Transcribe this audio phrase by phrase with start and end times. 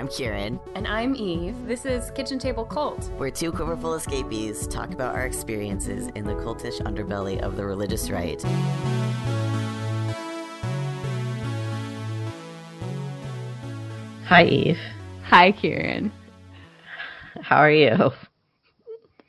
[0.00, 0.58] I'm Kieran.
[0.74, 1.66] And I'm Eve.
[1.66, 3.10] This is Kitchen Table Cult.
[3.18, 8.08] We're two quiverful escapees talk about our experiences in the cultish underbelly of the religious
[8.08, 8.42] right.
[14.24, 14.78] Hi, Eve.
[15.24, 16.10] Hi, Kieran.
[17.42, 18.10] How are you?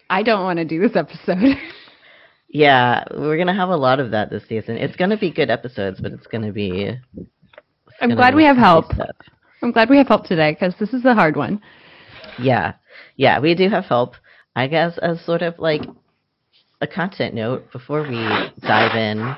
[0.10, 1.58] I don't want to do this episode.
[2.48, 4.78] yeah, we're gonna have a lot of that this season.
[4.78, 6.98] It's gonna be good episodes, but it's gonna be.
[8.00, 8.86] I'm glad be we have help.
[8.94, 9.18] stuff.
[9.62, 11.62] I'm glad we have help today because this is a hard one.
[12.40, 12.74] Yeah,
[13.16, 14.16] yeah, we do have help.
[14.56, 15.84] I guess as sort of like
[16.82, 18.28] a content note before we
[18.62, 19.36] dive in,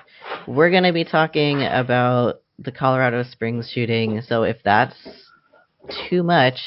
[0.48, 4.22] we're gonna be talking about the Colorado Springs shooting.
[4.22, 4.96] So if that's
[6.10, 6.60] too much,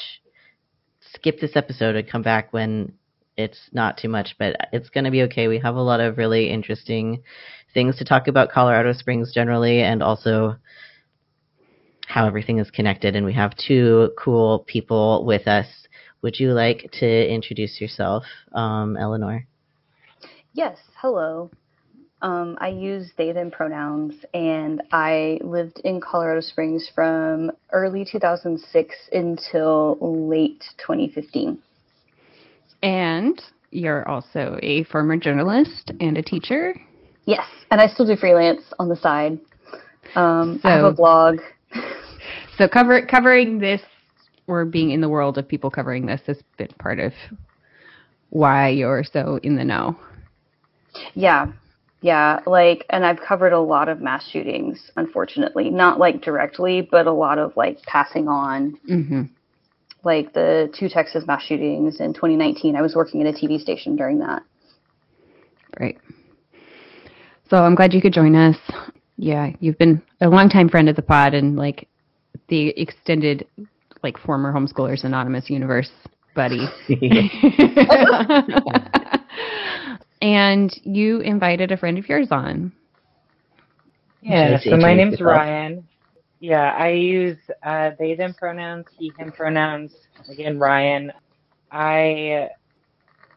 [1.15, 2.93] skip this episode and come back when
[3.39, 4.37] it's not too much.
[4.39, 5.49] But it's gonna be okay.
[5.49, 7.23] We have a lot of really interesting
[7.73, 10.57] things to talk about Colorado Springs generally, and also
[12.07, 13.17] how everything is connected.
[13.17, 15.67] And we have two cool people with us.
[16.23, 19.47] Would you like to introduce yourself, um, Eleanor?
[20.55, 21.51] Yes, hello.
[22.23, 28.97] Um, I use they, them pronouns, and I lived in Colorado Springs from early 2006
[29.13, 31.59] until late 2015.
[32.83, 36.75] And you're also a former journalist and a teacher.
[37.27, 39.39] Yes, and I still do freelance on the side.
[40.15, 41.41] Um, I have a blog.
[42.57, 43.83] So cover covering this
[44.47, 47.13] or being in the world of people covering this has been part of
[48.31, 49.97] why you're so in the know.
[51.15, 51.53] Yeah,
[52.01, 55.71] yeah, like, and I've covered a lot of mass shootings, unfortunately.
[55.71, 59.23] Not like directly, but a lot of like passing on Mm-hmm.
[60.05, 62.77] like the two Texas mass shootings in 2019.
[62.77, 64.43] I was working at a TV station during that.
[65.81, 65.99] Right.
[67.51, 68.57] So I'm glad you could join us.
[69.17, 71.89] Yeah, you've been a longtime friend of the pod and like
[72.49, 73.47] the extended
[74.03, 75.91] like former homeschoolers anonymous universe
[76.35, 76.67] buddy.
[80.23, 82.73] and you invited a friend of yours on.
[84.21, 85.21] Yeah, so my name's.
[85.21, 85.87] Ryan.
[86.41, 89.93] Yeah, I use uh, they them pronouns, he him pronouns.
[90.29, 91.13] Again, Ryan.
[91.73, 92.51] I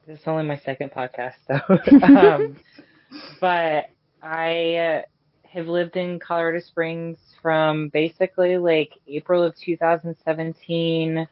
[0.10, 1.60] this is only my second podcast, though,
[2.04, 2.58] um,
[3.42, 3.86] but
[4.24, 5.02] I uh,
[5.48, 11.28] have lived in Colorado Springs from basically like April of 2017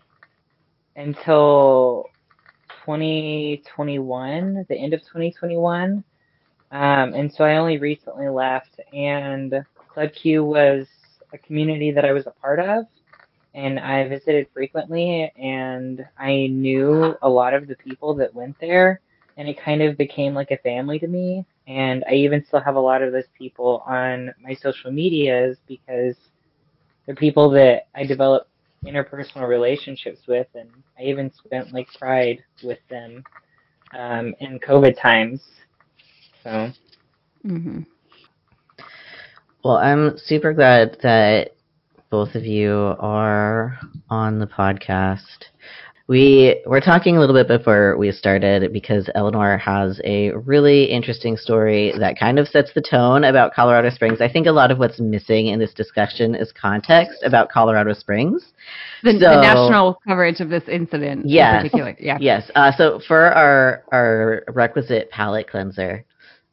[0.96, 2.06] until
[2.86, 6.04] 2021, the end of 2021.
[6.72, 10.88] Um, and so I only recently left, and Club Q was
[11.34, 12.86] a community that I was a part of,
[13.54, 19.02] and I visited frequently, and I knew a lot of the people that went there,
[19.38, 21.46] and it kind of became like a family to me.
[21.68, 26.16] And I even still have a lot of those people on my social medias because
[27.06, 28.48] they're people that I develop
[28.86, 33.24] interpersonal relationships with, and I even spent like Pride with them
[33.98, 35.42] um, in COVID times.
[36.44, 36.72] So.
[37.46, 37.82] Mm-hmm.
[39.64, 41.52] Well, I'm super glad that
[42.10, 43.78] both of you are
[44.10, 45.46] on the podcast.
[46.08, 51.36] We were talking a little bit before we started because Eleanor has a really interesting
[51.36, 54.22] story that kind of sets the tone about Colorado Springs.
[54.22, 58.54] I think a lot of what's missing in this discussion is context about Colorado Springs.
[59.04, 61.56] The, the national coverage of this incident Yes.
[61.66, 61.98] in particular.
[62.00, 62.18] Yeah.
[62.22, 62.50] Yes.
[62.56, 66.06] Uh, so for our our requisite palate cleanser,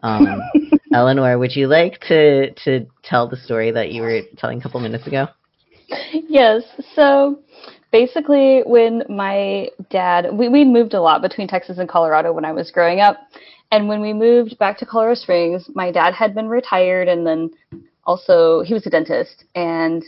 [0.02, 0.40] um,
[0.92, 4.80] Eleanor, would you like to to tell the story that you were telling a couple
[4.80, 5.28] minutes ago?
[6.12, 6.64] Yes.
[6.96, 7.38] So
[7.94, 12.50] basically, when my dad, we, we moved a lot between Texas and Colorado when I
[12.50, 13.18] was growing up.
[13.70, 17.50] And when we moved back to Colorado Springs, my dad had been retired and then
[18.02, 19.44] also he was a dentist.
[19.54, 20.02] And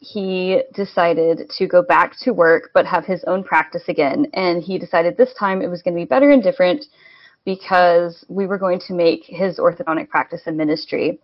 [0.00, 4.26] he decided to go back to work but have his own practice again.
[4.34, 6.86] And he decided this time it was going to be better and different
[7.44, 11.20] because we were going to make his orthodontic practice a ministry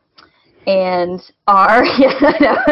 [0.67, 2.65] and our yeah,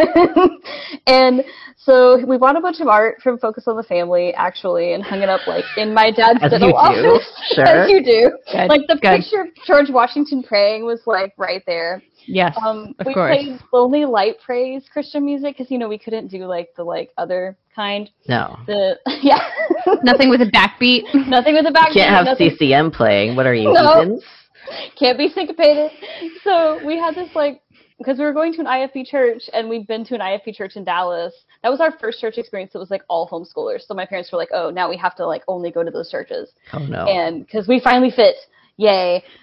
[1.06, 1.44] and
[1.76, 5.20] so we bought a bunch of art from Focus on the Family actually and hung
[5.22, 7.64] it up like in my dad's As dental you do, office sure.
[7.66, 9.20] as you do Good, like the good.
[9.20, 12.56] picture of George Washington praying was like right there Yes.
[12.64, 13.36] um of we course.
[13.36, 17.10] played lonely light praise Christian music because you know we couldn't do like the like
[17.18, 18.58] other kind No.
[18.66, 19.40] the yeah
[20.04, 21.02] Nothing with a backbeat.
[21.28, 23.34] nothing with a back Can't have nothing, CCM playing.
[23.34, 23.82] What are you, No.
[23.94, 24.24] heathens?
[24.96, 25.90] can't be syncopated.
[26.44, 27.61] So we had this like
[28.02, 30.76] because we were going to an IFB church and we'd been to an IFB church
[30.76, 31.32] in Dallas.
[31.62, 32.74] That was our first church experience.
[32.74, 33.86] It was like all homeschoolers.
[33.86, 36.10] So my parents were like, "Oh, now we have to like only go to those
[36.10, 37.06] churches." Oh no.
[37.06, 38.36] And because we finally fit,
[38.76, 39.22] yay!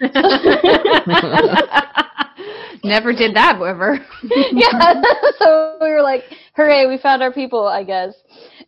[2.82, 3.98] Never did that ever.
[4.22, 5.02] yeah.
[5.38, 6.24] so we were like,
[6.56, 8.14] hooray, we found our people, I guess.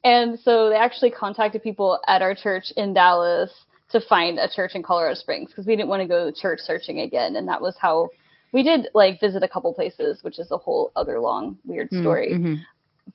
[0.05, 3.51] And so they actually contacted people at our church in Dallas
[3.91, 7.01] to find a church in Colorado Springs because we didn't want to go church searching
[7.01, 7.37] again.
[7.37, 8.11] And that was how
[8.53, 12.33] we did like visit a couple places, which is a whole other long, weird story.
[12.35, 12.55] Mm-hmm.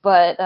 [0.02, 0.36] But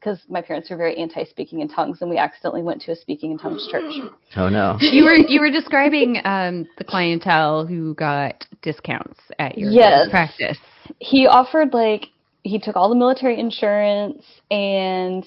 [0.00, 2.96] because my parents were very anti speaking in tongues, and we accidentally went to a
[2.96, 3.92] speaking in tongues church.
[4.36, 4.76] Oh no.
[4.80, 10.10] You were you were describing um, the clientele who got discounts at your Yes.
[10.10, 10.58] practice.
[10.98, 12.06] he offered like
[12.42, 15.24] he took all the military insurance and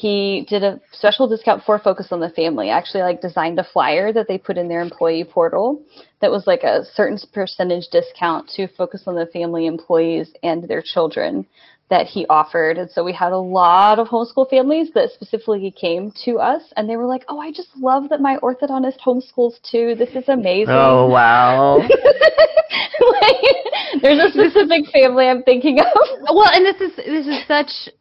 [0.00, 4.12] he did a special discount for focus on the family actually like designed a flyer
[4.12, 5.80] that they put in their employee portal
[6.20, 10.82] that was like a certain percentage discount to focus on the family employees and their
[10.82, 11.46] children
[11.90, 16.12] that he offered and so we had a lot of homeschool families that specifically came
[16.24, 19.94] to us and they were like oh i just love that my orthodontist homeschools too
[19.94, 21.76] this is amazing Oh wow.
[21.78, 25.86] like, there's a specific family I'm thinking of.
[26.22, 27.92] Well, and this is this is such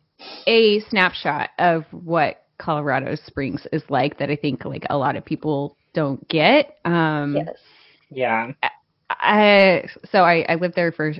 [0.47, 5.25] a snapshot of what Colorado Springs is like that I think like a lot of
[5.25, 6.77] people don't get.
[6.85, 7.55] Um, Yes.
[8.09, 8.51] Yeah.
[9.09, 11.13] I so I, I lived there for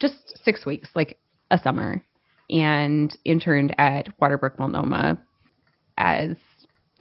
[0.00, 1.18] just six weeks, like
[1.50, 2.02] a summer,
[2.50, 5.18] and interned at Waterbrook Multnomah
[5.96, 6.36] as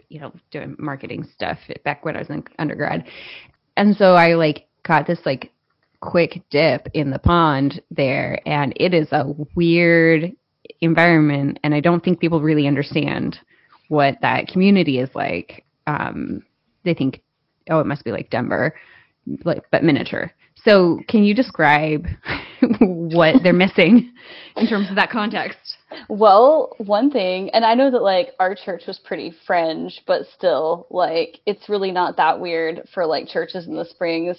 [0.10, 3.06] you know doing marketing stuff back when I was in undergrad,
[3.78, 5.52] and so I like got this like
[6.02, 10.32] quick dip in the pond there, and it is a weird
[10.82, 13.40] environment, and I don't think people really understand
[13.90, 15.66] what that community is like.
[15.88, 16.44] Um,
[16.84, 17.22] they think,
[17.70, 18.74] oh, it must be like Denver
[19.46, 20.32] like but miniature.
[20.64, 22.08] So can you describe
[22.80, 24.14] what they're missing
[24.58, 25.78] in terms of that context?
[26.08, 30.88] Well, one thing, and I know that like our church was pretty fringe, but still,
[30.90, 34.38] like it's really not that weird for like churches in the Springs.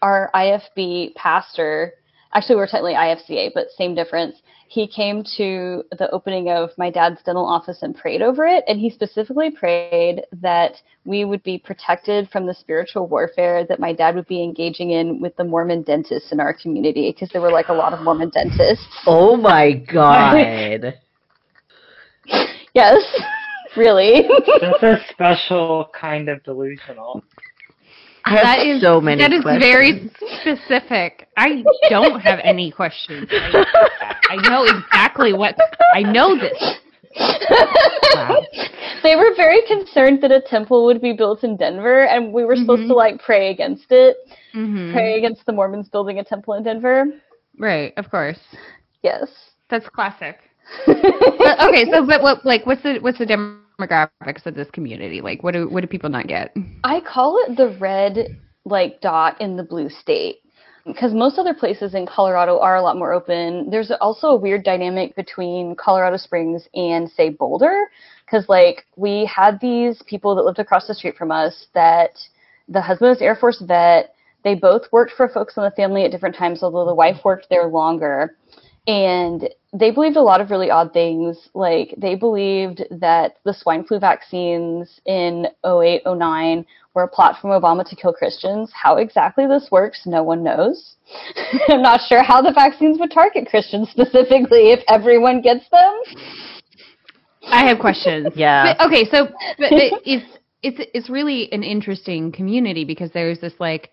[0.00, 1.94] Our IFB pastor,
[2.32, 4.36] actually we're technically IFCA, but same difference.
[4.68, 8.78] He came to the opening of my dad's dental office and prayed over it, and
[8.78, 10.74] he specifically prayed that
[11.06, 15.20] we would be protected from the spiritual warfare that my dad would be engaging in
[15.20, 18.28] with the Mormon dentists in our community, because there were like a lot of Mormon
[18.30, 18.86] dentists.
[19.06, 20.94] Oh my god.
[22.74, 23.02] Yes,
[23.76, 24.28] really.
[24.60, 27.24] That's a special kind of delusional.
[28.28, 29.62] I have That is so many That is questions.
[29.64, 30.10] very
[30.40, 31.28] specific.
[31.36, 33.28] I don't have any questions.
[33.32, 35.56] I, I know exactly what
[35.94, 36.60] I know this.
[38.14, 38.42] Wow.
[39.02, 42.54] they were very concerned that a temple would be built in Denver, and we were
[42.56, 42.88] supposed Mhm.
[42.88, 44.16] to like pray against it,
[44.54, 44.92] Mhm.
[44.92, 47.06] pray against the Mormons building a temple in Denver.
[47.58, 48.38] Right, of course.
[49.02, 49.28] Yes.
[49.70, 50.36] That's classic.
[50.86, 53.26] But, okay, so but what like what's the what's the
[53.78, 55.20] demographics of this community?
[55.20, 56.54] Like what do what do people not get?
[56.84, 60.38] I call it the red like dot in the blue state
[60.84, 63.70] because most other places in Colorado are a lot more open.
[63.70, 67.90] There's also a weird dynamic between Colorado Springs and say Boulder
[68.24, 72.12] because like we had these people that lived across the street from us that
[72.68, 74.14] the husband was Air Force vet.
[74.44, 77.48] They both worked for Focus on the Family at different times, although the wife worked
[77.50, 78.36] there longer.
[78.86, 81.48] And they believed a lot of really odd things.
[81.54, 87.50] Like they believed that the swine flu vaccines in 08, 09 were a plot from
[87.50, 88.72] Obama to kill Christians.
[88.74, 90.96] How exactly this works, no one knows.
[91.68, 96.00] I'm not sure how the vaccines would target Christians specifically if everyone gets them.
[97.46, 98.28] I have questions.
[98.34, 98.74] Yeah.
[98.76, 99.26] But, okay, so
[99.58, 103.90] but it, it's it's it's really an interesting community because there's this like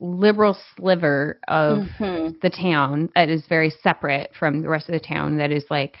[0.00, 2.40] liberal sliver of Mhm.
[2.40, 5.98] the town that is very separate from the rest of the town that is like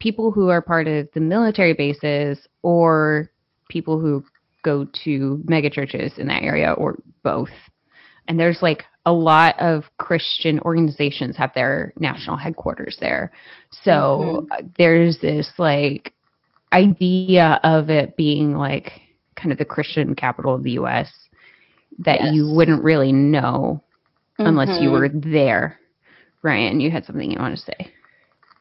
[0.00, 3.30] people who are part of the military bases or
[3.68, 4.24] people who
[4.62, 7.50] go to mega churches in that area or both.
[8.28, 13.32] And there's like a lot of Christian organizations have their national headquarters there.
[13.70, 16.12] So uh, there's this like
[16.72, 19.00] idea of it being like
[19.36, 21.21] kind of the Christian capital of the US
[22.00, 23.82] that you wouldn't really know
[24.38, 24.92] unless you Mhm.
[24.92, 25.78] were there.
[26.42, 27.92] Ryan, you had something you want to say.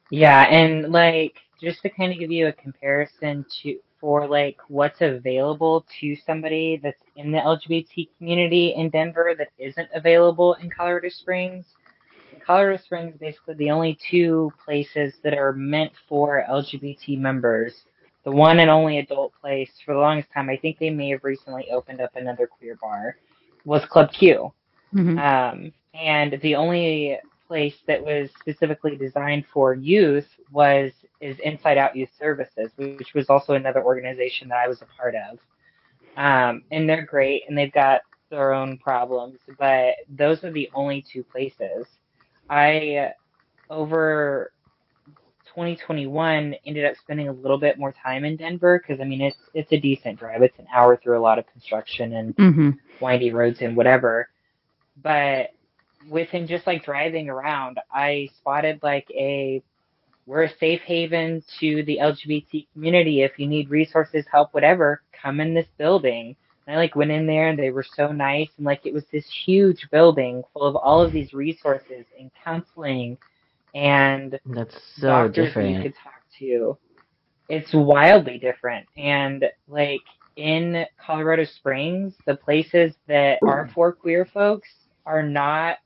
[0.10, 5.02] Yeah, and like just to kind of give you a comparison to for like what's
[5.02, 11.10] available to somebody that's in the LGBT community in Denver that isn't available in Colorado
[11.10, 11.66] Springs.
[12.46, 17.86] Colorado Springs, basically the only two places that are meant for LGBT members.
[18.24, 21.24] The one and only adult place for the longest time, I think they may have
[21.24, 23.18] recently opened up another queer bar,
[23.66, 24.54] was Club Q.
[24.94, 25.20] Mhm.
[25.20, 31.96] Um, and the only place that was specifically designed for youth was is Inside Out
[31.96, 35.40] Youth Services, which was also another organization that I was a part of.
[36.18, 41.02] Um, and they're great, and they've got their own problems, but those are the only
[41.02, 41.86] two places.
[42.50, 43.14] I
[43.70, 44.52] over
[45.54, 49.38] 2021 ended up spending a little bit more time in Denver because I mean it's
[49.54, 50.42] it's a decent drive.
[50.42, 52.70] It's an hour through a lot of construction and Mm-hmm.
[53.02, 54.30] windy roads and whatever.
[55.02, 55.50] But
[56.10, 59.62] within just like driving around, I spotted like a
[60.26, 63.22] we're a safe haven to the LGBT community.
[63.24, 66.36] If you need resources, help, whatever, come in this building.
[66.68, 69.04] And I like went in there and they were so nice and like it was
[69.12, 73.18] this huge building full of all of these resources and counseling
[73.74, 75.84] and That's so doctors that you different.
[75.84, 76.78] could talk to.
[77.50, 78.88] It's wildly different.
[78.98, 80.02] And like
[80.36, 84.70] in Colorado Springs, the places that are for queer folks
[85.06, 85.78] are not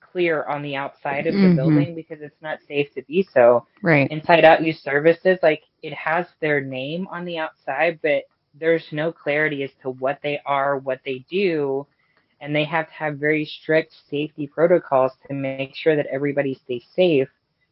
[0.00, 1.56] clear on the outside of the Mhm.
[1.56, 3.66] building because it's not safe to be so.
[3.82, 4.10] Right.
[4.10, 9.12] Inside Out Youth Services, like it has their name on the outside, but there's no
[9.12, 11.86] clarity as to what they are, what they do,
[12.40, 16.84] and they have to have very strict safety protocols to make sure that everybody stays
[16.94, 17.28] safe.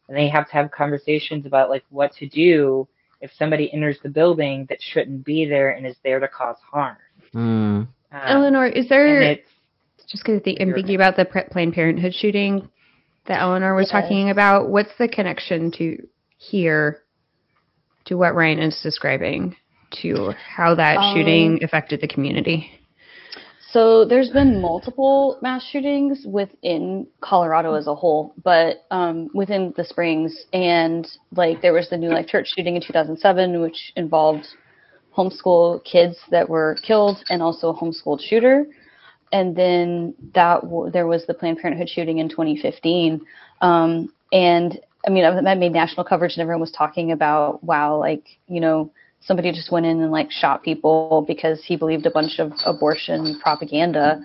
[0.07, 2.87] And they have to have conversations about like what to do
[3.21, 6.97] if somebody enters the building that shouldn't be there and is there to cause harm.
[7.33, 7.39] Mm.
[7.39, 9.49] Um, Eleanor, is and there it's
[10.07, 12.69] just because I'm You're- thinking about the Pre- Planned Parenthood shooting
[13.25, 14.03] that Eleanor was Yes.
[14.03, 14.69] talking about?
[14.69, 15.97] What's the connection to
[16.37, 17.01] here
[18.05, 19.55] to what Ryan is describing
[20.03, 22.69] to how that Um, shooting affected the community?
[23.75, 29.83] So there's been multiple mass shootings within Colorado as a whole, but um, within the
[29.83, 31.05] Springs, and
[31.35, 34.47] like there was the New Life Church shooting in 2007, which involved
[35.13, 38.65] homeschool kids that were killed, and also a homeschooled shooter.
[39.33, 43.19] And then that w- there was the Planned Parenthood shooting in 2015,
[43.59, 48.23] um, and I mean that made national coverage, and everyone was talking about wow, like
[48.47, 48.89] you know
[49.25, 53.39] somebody just went in and like shot people because he believed a bunch of abortion
[53.41, 54.19] propaganda.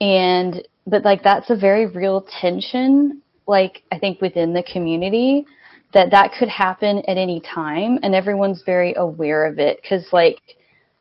[0.00, 5.44] And but like that's a very real tension like i think within the community
[5.92, 9.80] that that could happen at any time and everyone's very aware of it.
[9.82, 10.38] Because like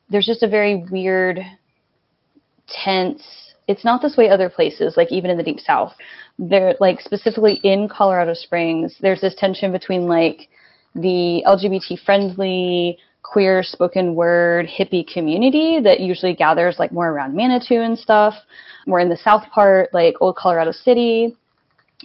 [0.10, 1.40] there's just a very weird
[2.68, 3.54] tense.
[3.68, 5.94] It's not this way other places like even in the deep south.
[6.40, 10.50] There like specifically in colorado springs there's this tension between like
[10.96, 17.82] the lgbt friendly queer spoken word hippie community that usually gathers like more around manitou
[17.82, 18.34] and stuff.
[18.88, 21.36] We're in the south part like old colorado city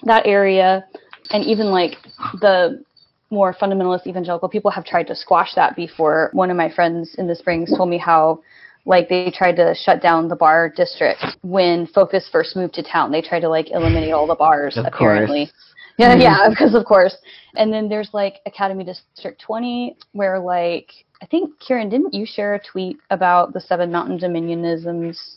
[0.02, 0.84] that area.
[1.30, 1.96] And even like
[2.40, 2.84] the
[3.30, 6.30] more fundamentalist evangelical people have tried to squash that before.
[6.32, 8.40] One of my friends in the springs told me how
[8.86, 13.10] like they tried to shut down the bar district when focus first moved to town.
[13.10, 15.46] They tried to like eliminate all the bars Of apparently.
[15.46, 15.74] course.
[15.98, 17.16] Yeah yeah because of course
[17.56, 20.90] and then there's like academy district 20 where like
[21.22, 25.36] i think kieran didn't you share a tweet about the seven mountain dominionisms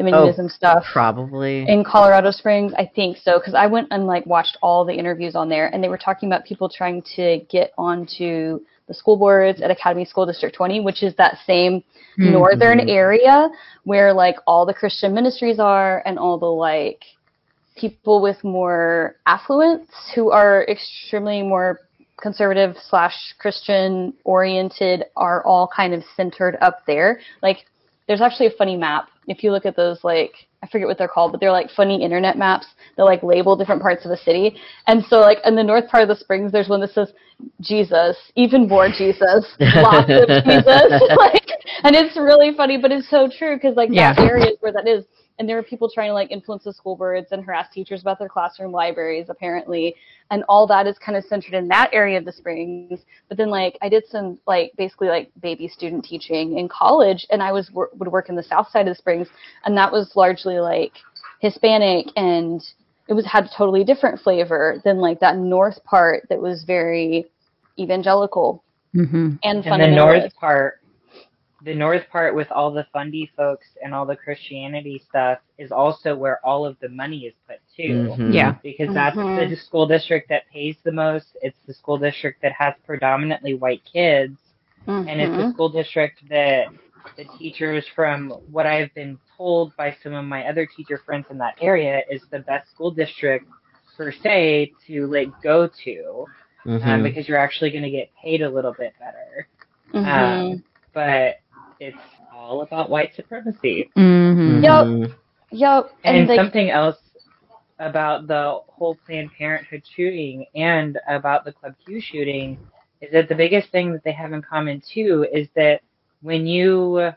[0.00, 1.68] dominionism stuff Probably.
[1.68, 2.72] in Colorado Springs.
[2.76, 5.84] I think so because I went and like watched all the interviews on there, and
[5.84, 10.24] they were talking about people trying to get onto the school boards at Academy School
[10.24, 11.84] District 20, which is that same
[12.16, 12.32] Hmm.
[12.32, 13.48] northern area
[13.84, 17.02] where like all the Christian ministries are and all the like
[17.80, 21.80] people with more affluence who are extremely more
[22.20, 27.20] conservative slash Christian oriented are all kind of centered up there.
[27.42, 27.58] Like
[28.06, 29.08] there's actually a funny map.
[29.26, 30.32] If you look at those like
[30.62, 33.80] I forget what they're called, but they're like funny internet maps that like label different
[33.80, 34.56] parts of the city.
[34.86, 37.12] And so like in the north part of the springs there's one that says
[37.60, 40.92] Jesus, even more Jesus, lots of Jesus.
[41.16, 41.46] like
[41.82, 44.86] and it's really funny, but it's so true because like that area is where that
[44.86, 45.04] is.
[45.40, 48.18] And there were people trying to like influence the school boards and harass teachers about
[48.18, 49.96] their classroom libraries, apparently.
[50.30, 53.00] And all that is kind of centered in that area of the Springs.
[53.26, 57.42] But then like I did some like basically like baby student teaching in college, and
[57.42, 59.28] I was wor- would work in the south side of the Springs,
[59.64, 60.92] and that was largely like
[61.40, 62.62] Hispanic and
[63.08, 67.26] it was had a totally different flavor than like that north part that was very
[67.78, 68.62] evangelical
[68.94, 69.34] Mm-hmm.
[69.44, 70.79] and And the north part,
[71.64, 76.16] the north part with all the fundy folks and all the Christianity stuff is also
[76.16, 78.14] where all of the money is put too.
[78.18, 78.34] Mhm.
[78.34, 78.52] Yeah.
[78.62, 79.48] Because that's Mhm.
[79.50, 81.36] the school district that pays the most.
[81.42, 84.38] It's the school district that has predominantly white kids.
[84.86, 85.52] And it's the Mhm.
[85.52, 86.68] school district that
[87.16, 91.38] the teachers, from what I've been told by some of my other teacher friends in
[91.38, 93.46] that area, is the best school district
[93.96, 96.26] per se to like go to
[96.82, 97.02] um, Mhm.
[97.02, 99.48] because you're actually going to get paid a little bit better.
[99.92, 100.52] Mhm.
[100.52, 101.36] Um, but
[101.80, 101.96] it's
[102.34, 103.90] all about white supremacy.
[103.96, 104.62] Mm-hmm.
[104.64, 104.86] Yup.
[104.86, 105.14] Mhm.
[105.52, 105.90] Yep.
[106.04, 106.98] And, And, like, something else
[107.78, 112.58] about the whole Planned Parenthood shooting and about the Club Q shooting
[113.00, 115.80] is that the biggest thing that they have in common too is that
[116.22, 117.10] when you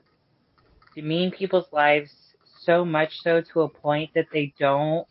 [0.95, 2.11] demean people's lives
[2.61, 5.05] so much so to a point that they don't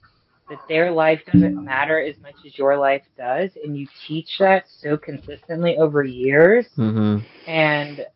[0.49, 4.65] that their life doesn't matter as much as your life does, and you teach that
[4.69, 8.07] so consistently over years, hmm and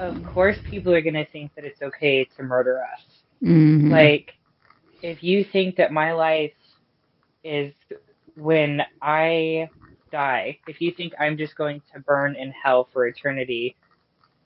[0.00, 3.22] of course, people are going to think that it's okay to murder us.
[3.42, 3.90] Mhm.
[3.90, 4.32] Like,
[5.02, 6.52] if you think that my life
[7.44, 7.74] is
[8.36, 9.70] when I
[10.10, 13.76] die, if you think I'm just going to burn in hell for eternity,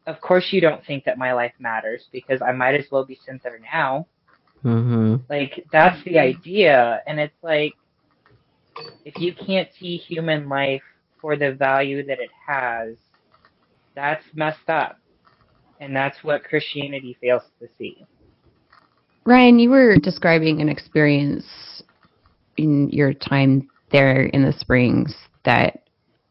[0.06, 3.16] of course you don't think that my life matters because I might as well be
[3.24, 4.06] sent there now.
[4.62, 7.02] hmm Like, that's the idea.
[7.06, 7.74] And it's like,
[9.04, 10.82] if you can't see human life
[11.20, 12.96] for the value that it has,
[13.94, 14.98] that's messed up.
[15.80, 18.04] And that's what Christianity fails to see.
[19.24, 21.44] Ryan, you were describing an experience
[22.56, 25.82] in your time there in the Springs that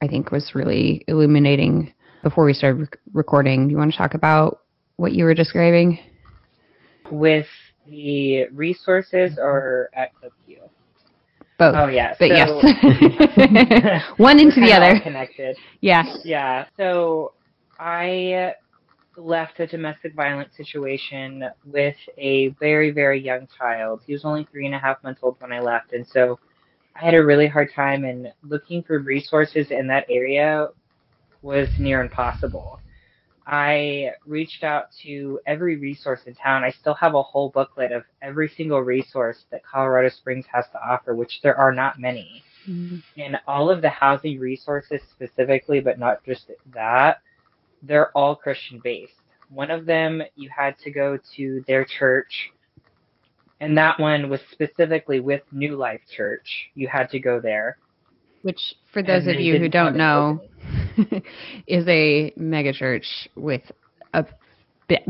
[0.02, 3.68] I think was really illuminating before we started rec- recording.
[3.68, 4.62] Do you want to talk about
[4.98, 6.00] what you were describing?
[7.12, 7.48] With
[7.88, 10.12] the resources or at
[10.46, 10.58] Q?
[11.58, 11.76] Both.
[11.78, 12.16] Oh, yeah.
[12.20, 14.04] but so- yes.
[14.18, 15.00] One into the other.
[15.00, 15.58] Connected.
[15.82, 16.04] Yeah.
[16.24, 16.66] Yeah.
[16.78, 17.34] So
[17.80, 18.54] I
[19.18, 24.02] left a domestic violence situation with a very, very young child.
[24.06, 25.94] He was only three and a half months old when I left.
[25.94, 26.40] And so
[26.96, 30.70] I had a really hard time and looking for resources in that area
[31.42, 32.80] was near impossible.
[33.46, 36.64] I reached out to every resource in town.
[36.64, 40.82] I still have a whole booklet of every single resource that Colorado Springs has to
[40.86, 42.98] offer, which there are not many mm-hmm.
[43.20, 47.22] and all of the housing resources specifically, but not just that,
[47.88, 49.14] they're all Christian based.
[49.50, 52.52] One of them, you had to go to their church,
[53.60, 56.70] and that one was specifically with New Life Church.
[56.76, 57.78] You had to go there.
[58.42, 58.60] Which,
[58.94, 60.42] for those of you who don't know,
[61.68, 63.64] is a megachurch with
[64.14, 64.26] a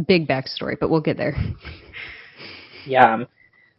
[0.08, 1.36] big backstory, but we'll get there.
[2.86, 3.24] Yeah.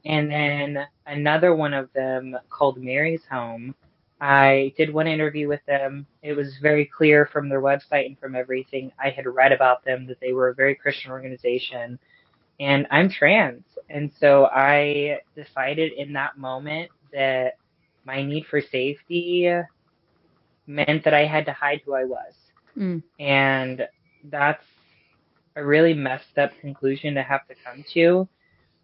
[0.04, 3.74] And then another one of them called Mary's Home.
[4.20, 6.06] I did one interview with them.
[6.22, 10.06] It was very clear from their website and from everything I had read about them
[10.06, 11.98] that they were a very Christian organization.
[12.58, 13.62] And I'm trans.
[13.88, 17.58] And so I decided in that moment that
[18.04, 19.48] my need for safety
[20.66, 22.34] meant that I had to hide who I was.
[22.76, 23.02] Mm.
[23.20, 23.86] And
[24.24, 24.64] that's
[25.54, 28.28] a really messed up conclusion to have to come to.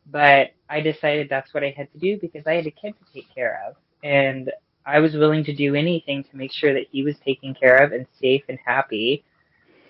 [0.07, 3.13] But I decided that's what I had to do because I had a kid to
[3.13, 3.77] take care of.
[4.03, 4.51] And
[4.87, 7.93] I was willing to do anything to make sure that he was taken care of
[7.93, 9.25] and safe and happy.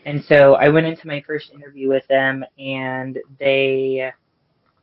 [0.05, 4.13] And so I went into my first interview with them and they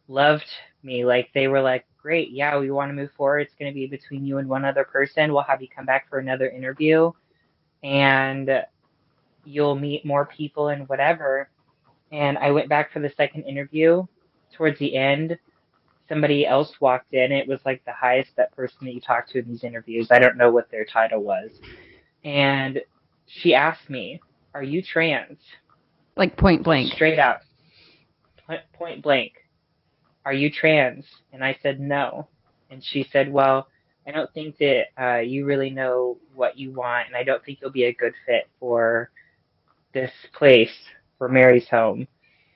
[0.07, 0.47] loved
[0.83, 1.05] me.
[1.05, 3.41] Like they were like, Great, yeah, we want to move forward.
[3.41, 5.31] It's gonna be between you and one other person.
[5.31, 7.11] We'll have you come back for another interview
[7.83, 8.49] and
[9.45, 11.49] you'll meet more people and whatever.
[12.11, 14.05] And I went back for the second interview.
[14.53, 15.37] Towards the end,
[16.11, 17.31] somebody else walked in.
[17.31, 20.09] It was like the highest that person that you talked to in these interviews.
[20.11, 21.51] I don't know what their title was.
[22.25, 22.81] And
[23.27, 24.19] she asked me,
[24.53, 25.39] Are you trans?
[26.17, 26.91] Like point blank.
[26.93, 27.37] Straight out.
[28.45, 29.31] Point- Point blank.
[30.25, 31.05] Are you trans?
[31.31, 32.27] And I said, No.
[32.69, 33.67] And she said, Well,
[34.05, 37.59] I don't think that uh, you really know what you want, and I don't think
[37.61, 39.11] you'll be a good fit for
[39.93, 40.73] this place,
[41.17, 42.07] for Mary's home.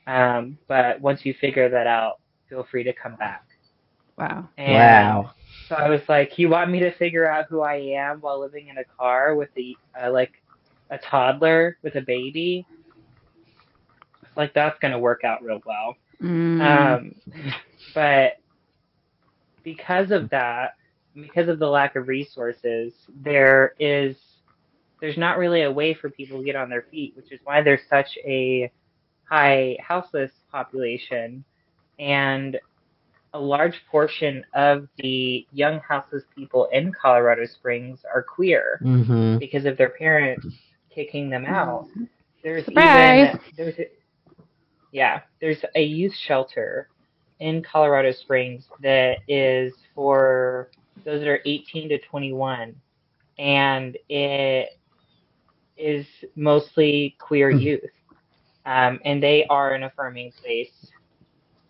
[0.07, 3.45] Um, but once you figure that out, feel free to come back.
[4.17, 4.49] Wow.
[4.58, 5.34] And Wow.
[5.67, 8.67] So I was like, "You want me to figure out who I am while living
[8.67, 10.41] in a car with a uh, like
[10.89, 12.65] a toddler with a baby?"
[14.36, 15.95] Like that's gonna work out real well.
[16.21, 16.62] Mm.
[16.62, 17.15] Um,
[17.93, 18.38] but
[19.63, 20.75] because of that,
[21.13, 24.15] because of the lack of resources, there is
[25.01, 27.62] there's not really a way for people to get on their feet, which is why
[27.62, 28.71] there's such a
[29.29, 31.43] high houseless population
[31.99, 32.60] and
[33.34, 39.65] a large portion of the young houseless people in Colorado Springs are queer hmm because
[39.65, 40.45] of their parents
[40.93, 41.88] kicking them out.
[42.43, 43.36] There's Surprise.
[43.36, 43.86] even there's a,
[44.91, 46.89] yeah, there's a youth shelter
[47.39, 50.69] in Colorado Springs that is for
[51.05, 52.75] those that are 18 to 21
[53.38, 54.69] and it
[55.77, 56.05] is
[56.36, 57.58] mostly queer Hmm.
[57.58, 57.91] youth.
[58.65, 60.71] Um, and they are an affirming place.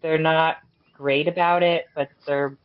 [0.05, 0.57] They're not
[0.93, 2.59] great about it, but they're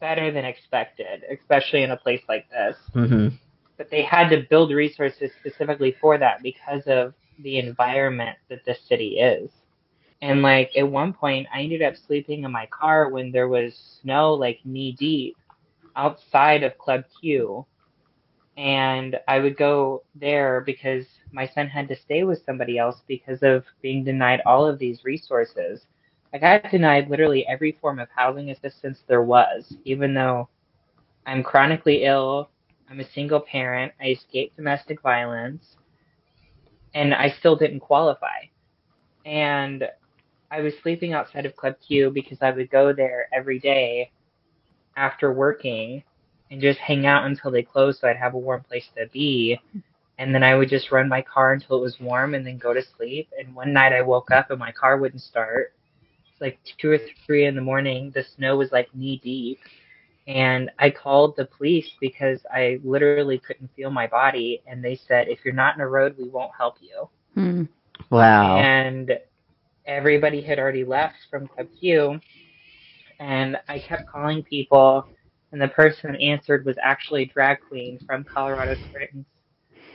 [0.00, 3.28] better than expected, especially in a place like this hmm
[3.76, 8.78] but they had to build resources specifically for that because of the environment that this
[8.88, 9.50] city is.
[10.22, 13.74] And like at one point, I ended up sleeping in my car when there was
[14.02, 15.36] snow like knee deep
[15.96, 17.66] outside of Club Q.
[18.56, 23.42] And I would go there because my son had to stay with somebody else because
[23.42, 25.86] of being denied all of these resources.
[26.34, 30.48] I got denied literally every form of housing assistance there was, even though
[31.26, 32.50] I'm chronically ill.
[32.90, 33.92] I'm a single parent.
[34.00, 35.76] I escaped domestic violence,
[36.92, 38.40] and I still didn't qualify.
[39.24, 39.88] And
[40.50, 44.10] I was sleeping outside of Club Q because I would go there every day
[44.96, 46.02] after working
[46.50, 49.60] and just hang out until they closed so I'd have a warm place to be.
[50.18, 52.74] And then I would just run my car until it was warm and then go
[52.74, 53.28] to sleep.
[53.38, 55.72] And one night I woke up and my car wouldn't start.
[56.44, 58.12] It's like two or three in the morning.
[58.14, 59.58] The snow was like knee deep.
[60.26, 64.62] And I called the police because I literally couldn't feel my body.
[64.66, 67.08] And they said, if you're not in a road, we won't help you.
[67.34, 67.62] Hmm.
[68.10, 68.56] Wow.
[68.56, 69.18] And
[69.86, 72.20] everybody had already left from Club Q.
[73.20, 75.06] And I kept calling people,
[75.52, 79.24] and the person that answered was actually a drag queen from Colorado Springs,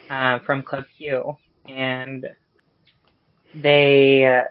[0.10, 1.36] uh, from Club Q.
[1.68, 2.28] And
[3.54, 4.44] they, uh,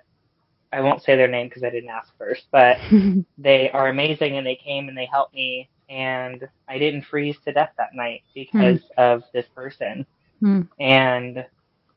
[0.72, 2.78] I won't say their name because I didn't ask first, but
[3.38, 5.70] they are amazing and they came and they helped me.
[5.88, 10.06] And I didn't freeze to death that night because of this person.
[10.40, 10.62] Hmm.
[10.78, 11.46] And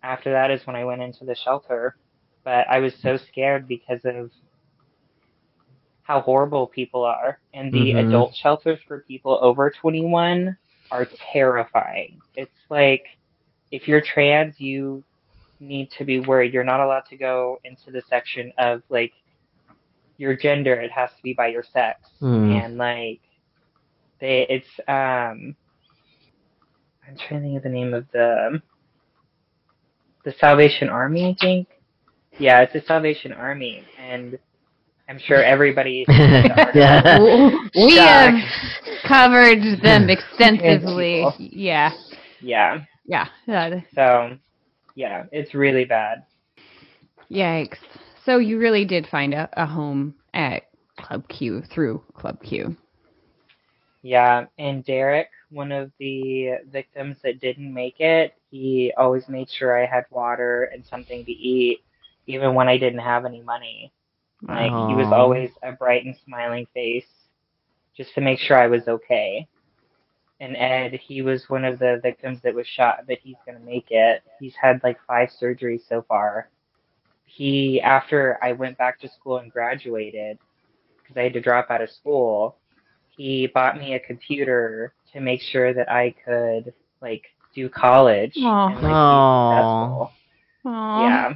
[0.04, 1.98] after that is when I went into the shelter.
[2.44, 4.32] But I was so scared because of
[6.04, 7.40] how horrible people are.
[7.54, 7.98] And the Mhm.
[7.98, 10.58] adult shelters for people over 21
[10.92, 12.22] are terrifying.
[12.36, 13.06] It's like
[13.72, 15.04] if you're trans, you
[15.62, 16.54] need to be worried.
[16.54, 19.14] You're not allowed to go into the section of like
[20.18, 20.74] your gender.
[20.74, 22.10] It has to be by your sex.
[22.20, 22.52] Hmm.
[22.52, 23.22] And like
[24.20, 25.56] they it's um
[27.08, 28.62] I'm trying to think of the name of the
[30.24, 31.68] the Salvation Army, I think.
[32.38, 34.38] Yeah, it's the Salvation Army, and
[35.10, 36.06] I'm sure everybody.
[36.10, 37.20] yeah.
[37.76, 38.34] we have
[39.04, 41.26] covered them extensively.
[41.38, 41.92] Yeah.
[42.40, 42.86] Yeah.
[43.06, 43.28] Yeah.
[43.94, 44.38] So,
[44.96, 46.24] yeah, it's really bad.
[47.30, 47.78] Yikes.
[48.26, 50.64] So you really did find a, a home at
[50.98, 52.76] Club Q through Club Q.
[54.04, 59.82] Yeah, and Derek, one of the victims that didn't make it, he always made sure
[59.82, 61.80] I had water and something to eat,
[62.28, 63.92] even when I didn't have any money.
[64.48, 67.06] Like he was always a bright and smiling face,
[67.96, 69.48] just to make sure I was okay.
[70.42, 73.92] And Ed, he was one of the victims that was shot, but he's gonna make
[73.92, 74.24] it.
[74.40, 76.50] He's had like five surgeries so far.
[77.26, 80.40] He, after I went back to school and graduated,
[80.98, 82.58] because I had to drop out of school,
[83.16, 86.74] he bought me a computer to make sure that I could
[87.04, 88.68] like do college Aw.
[88.68, 90.10] and like be Aww.
[90.66, 91.34] Yeah.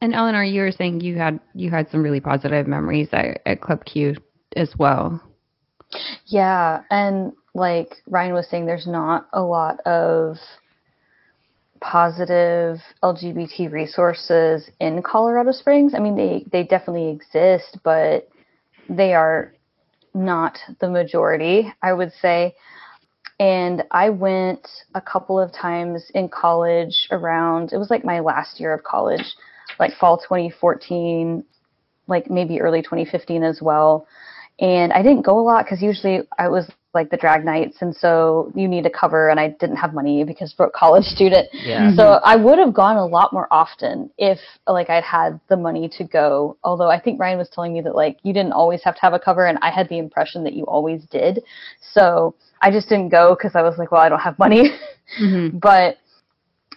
[0.00, 3.60] And Eleanor, you were saying you had you had some really positive memories at, at
[3.60, 4.16] Club Q
[4.56, 5.22] as well.
[6.26, 10.36] Yeah, and like Ryan was saying, there's not a lot of
[11.80, 15.94] positive LGBT resources in Colorado Springs.
[15.94, 18.28] I mean, they they definitely exist, but
[18.88, 19.54] they are
[20.14, 22.54] not the majority, I would say.
[23.38, 28.60] And I went a couple of times in college around, it was like my last
[28.60, 29.34] year of college,
[29.78, 31.42] like fall 2014,
[32.06, 34.06] like maybe early 2015 as well.
[34.60, 37.78] And I didn't go a lot because usually I was like the drag nights.
[37.80, 41.48] And so you need a cover, and I didn't have money because broke college student.
[41.52, 41.94] Yeah.
[41.94, 45.88] So I would have gone a lot more often if like I'd had the money
[45.96, 46.58] to go.
[46.62, 49.14] Although I think Ryan was telling me that like you didn't always have to have
[49.14, 51.40] a cover, and I had the impression that you always did.
[51.92, 54.70] So I just didn't go because I was like, well, I don't have money.
[55.20, 55.58] Mm-hmm.
[55.58, 55.96] but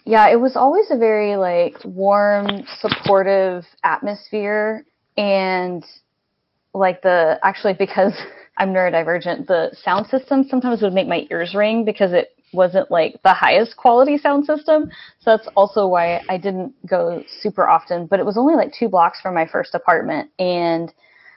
[0.04, 4.84] yeah, it was always a very like warm, supportive atmosphere
[5.16, 5.84] and
[6.74, 8.12] like the actually because
[8.56, 13.20] I'm neurodivergent, the sound system sometimes would make my ears ring because it wasn't like
[13.24, 14.90] the highest quality sound system.
[15.20, 18.88] So that's also why I didn't go super often, but it was only like 2
[18.88, 20.92] blocks from my first apartment and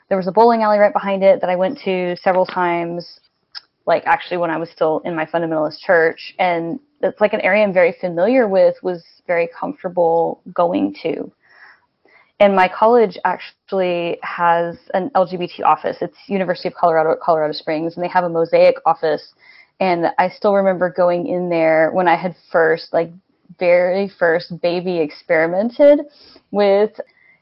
[0.09, 3.19] there was a bowling alley right behind it that I went to several times
[3.85, 7.63] like actually when I was still in my fundamentalist church and it's like an area
[7.63, 11.31] I'm very familiar with was very comfortable going to.
[12.39, 15.97] And my college actually has an LGBT office.
[16.01, 19.33] It's University of Colorado at Colorado Springs and they have a mosaic office
[19.79, 23.11] and I still remember going in there when I had first like
[23.59, 26.01] very first baby experimented
[26.51, 26.99] with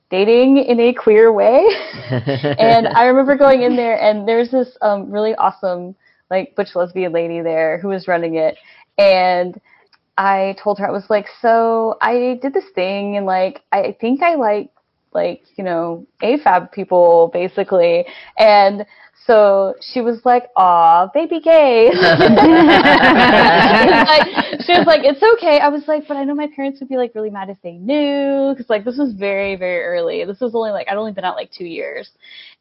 [0.10, 1.66] dating in a queer way.
[2.12, 5.96] and I remember going in there, and there's this um, really awesome
[6.30, 8.58] like butch lesbian lady there who was running it,
[8.98, 9.60] and
[10.18, 14.22] I told her I was like, so I did this thing, and like I think
[14.22, 14.70] I like
[15.16, 18.06] like you know AFAB people basically,
[18.38, 18.86] and
[19.26, 22.18] so she was like, "Aw, baby gay." she, was
[24.08, 24.28] like,
[24.62, 26.98] she was like, "It's okay." I was like, "But I know my parents would be
[26.98, 30.26] like really mad if they knew," because like this was very, very early.
[30.26, 32.12] This was only like I'd only been out like two years,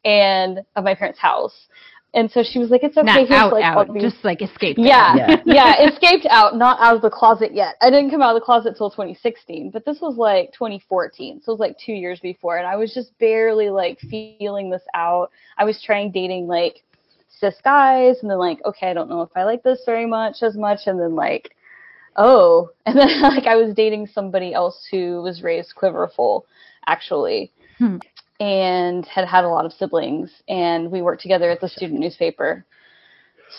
[0.07, 1.67] and of my parents' house,
[2.15, 4.25] And so she was like, "It's okay." Not here's, out, like, out, all these- just
[4.25, 4.79] like escaped.
[4.79, 5.43] yeah, Yeah.
[5.45, 7.75] yeah, escaped out, not out of the closet yet.
[7.83, 11.51] I didn't come out of the closet till 2016, but this was like 2014, so
[11.51, 15.33] it was like two years before, and I was just barely like feeling this out.
[15.59, 16.85] I was trying dating like
[17.29, 20.37] cis guys, and then like, okay, I don't know if I like this very much
[20.43, 21.57] as much, and then like,
[22.17, 26.47] oh, and then like I was dating somebody else who was raised quiverful,
[26.87, 27.51] actually.
[27.79, 27.97] Hmm.
[28.41, 32.65] And had had a lot of siblings, and we worked together at the student newspaper.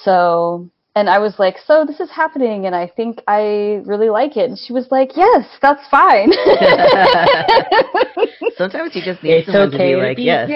[0.03, 4.35] So, and I was like, so this is happening, and I think I really like
[4.35, 4.49] it.
[4.49, 6.31] And she was like, yes, that's fine.
[8.57, 10.49] Sometimes you just need It's someone to be to like, yes.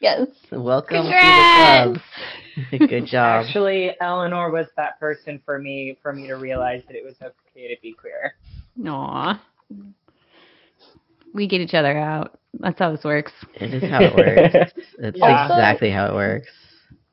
[0.00, 0.26] yes.
[0.50, 1.98] Welcome Congrats!
[2.54, 2.88] to the club.
[2.90, 3.46] Good job.
[3.46, 7.74] Actually, Eleanor was that person for me for me to realize that it was okay
[7.74, 8.34] to be queer.
[8.86, 9.42] Aw.
[11.34, 12.38] We get each other out.
[12.60, 13.32] That's how this works.
[13.54, 14.72] It is how it works.
[14.98, 15.46] It's Yeah.
[15.46, 16.48] exactly how it works.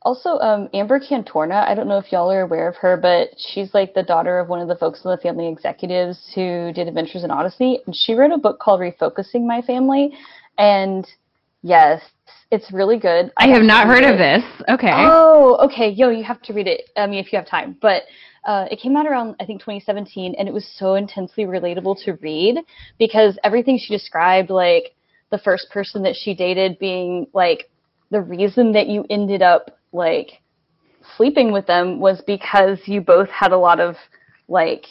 [0.04, 3.74] Also, um, Amber Cantorna, I don't know if y'all are aware of her, but she's
[3.74, 7.24] like the daughter of one of the Focus on the Family executives who did Adventures
[7.26, 7.80] in Odyssey.
[7.86, 10.14] And she wrote a book called Refocusing My Family.
[10.58, 11.06] And
[11.64, 12.02] yes,
[12.50, 13.32] it's really good.
[13.38, 14.44] I have not heard of this.
[14.70, 14.92] Okay.
[14.92, 15.90] Oh, okay.
[15.90, 16.90] Yo, you have to read it.
[16.96, 17.78] I mean, if you have time.
[17.82, 18.04] But
[18.46, 22.14] uh, it came out around, I think, 2017, and it was so intensely relatable to
[22.14, 22.58] read
[22.98, 24.96] because everything she described, like
[25.32, 27.70] the first person that she dated being like
[28.12, 30.42] the reason that you ended up like
[31.18, 33.96] sleeping with them was because you both had a lot of
[34.48, 34.86] like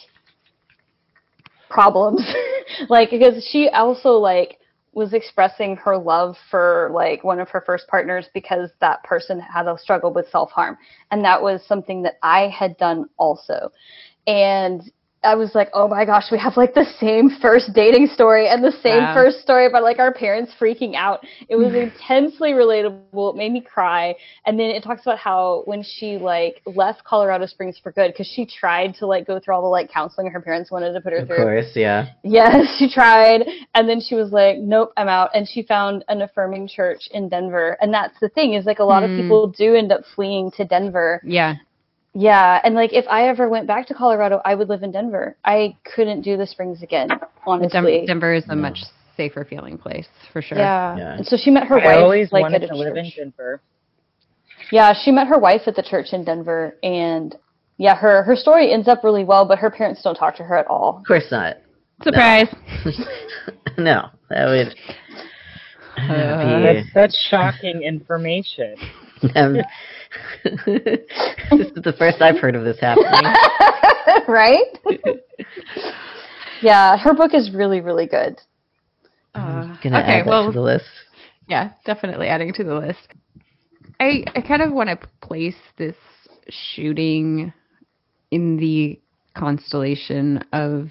[1.69, 2.21] problems.
[2.89, 4.59] like, because she also like
[4.91, 9.67] was expressing her love for like one of her first partners because that person had
[9.67, 10.77] a struggle with self-harm.
[11.11, 13.71] And that was something that I had done also.
[14.25, 14.81] And
[15.23, 18.63] I was like oh my gosh we have like the same first dating story and
[18.63, 19.13] the same Wow.
[19.13, 23.61] first story about like our parents freaking out it was intensely relatable it made me
[23.61, 28.11] cry and then it talks about how when she like left Colorado Springs for good
[28.13, 31.01] because she tried to like go through all the like counseling her parents wanted to
[31.01, 32.07] put her Of through Of course, yeah.
[32.23, 33.43] Yes, she tried.
[33.75, 35.29] And then she was like, nope, I'm out.
[35.33, 37.77] And she found an affirming church in Denver.
[37.81, 39.11] And that's the thing is like a lot Hmm.
[39.11, 41.21] of people do end up fleeing to Denver.
[41.23, 41.55] Yeah.
[42.19, 42.59] Yeah.
[42.63, 45.37] And like if I ever went back to Colorado, I would live in Denver.
[45.45, 48.03] I couldn't do the Springs again, Dem- honestly.
[48.05, 48.55] Denver is a Yeah.
[48.55, 48.79] much
[49.15, 50.57] safer feeling place for sure.
[50.57, 50.97] Yeah.
[50.97, 51.13] Yeah.
[51.17, 53.09] And so she met her I wife always like wanted at a to live in.
[53.15, 53.61] Denver.
[54.71, 57.35] Yeah, she met her wife at the church in Denver and
[57.77, 60.57] yeah, her her story ends up really well, but her parents don't talk to her
[60.57, 60.97] at all.
[60.99, 61.55] Of course not.
[62.03, 62.47] Surprise.
[63.77, 64.75] no, that would
[65.97, 66.83] Uh, be.
[66.93, 68.75] That's such shocking information.
[69.35, 69.57] Um,
[70.45, 73.33] this is the first I've heard of this happening.
[74.27, 74.65] right?
[76.61, 78.39] yeah, her book is really, really good.
[79.35, 80.85] Uh, Gonna okay, add that well, to the list.
[81.47, 83.07] yeah, definitely adding to the list.
[83.99, 85.95] I I kind of want to place this
[86.49, 87.53] shooting
[88.31, 88.99] in the
[89.35, 90.89] constellation of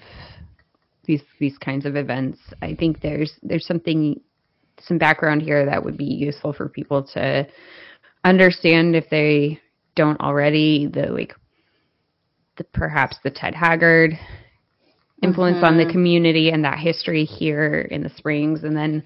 [1.05, 2.39] these these kinds of events.
[2.61, 4.21] I think there's there's something
[4.81, 7.45] some background here that would be useful for people to
[8.29, 9.59] understand if they
[9.95, 11.33] don't already the like
[12.57, 14.11] the perhaps the Ted Haggard
[15.21, 15.91] influence on the mm-hmm.
[15.91, 19.03] community and that history here in the Springs and then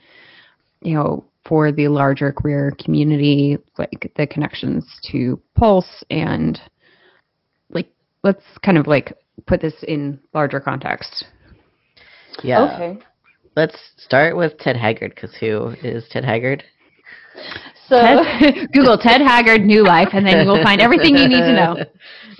[0.81, 6.59] you know for the larger queer community like the connections to Pulse and
[7.69, 7.89] like
[8.23, 9.13] let's kind of like
[9.47, 11.25] put this in larger context.
[12.43, 12.73] Yeah.
[12.73, 12.99] Okay.
[13.55, 16.63] Let's start with Ted Haggard, because who is Ted Haggard?
[17.93, 21.41] So, Ted, Google Ted Haggard New Life and then you will find everything you need
[21.41, 21.77] to know.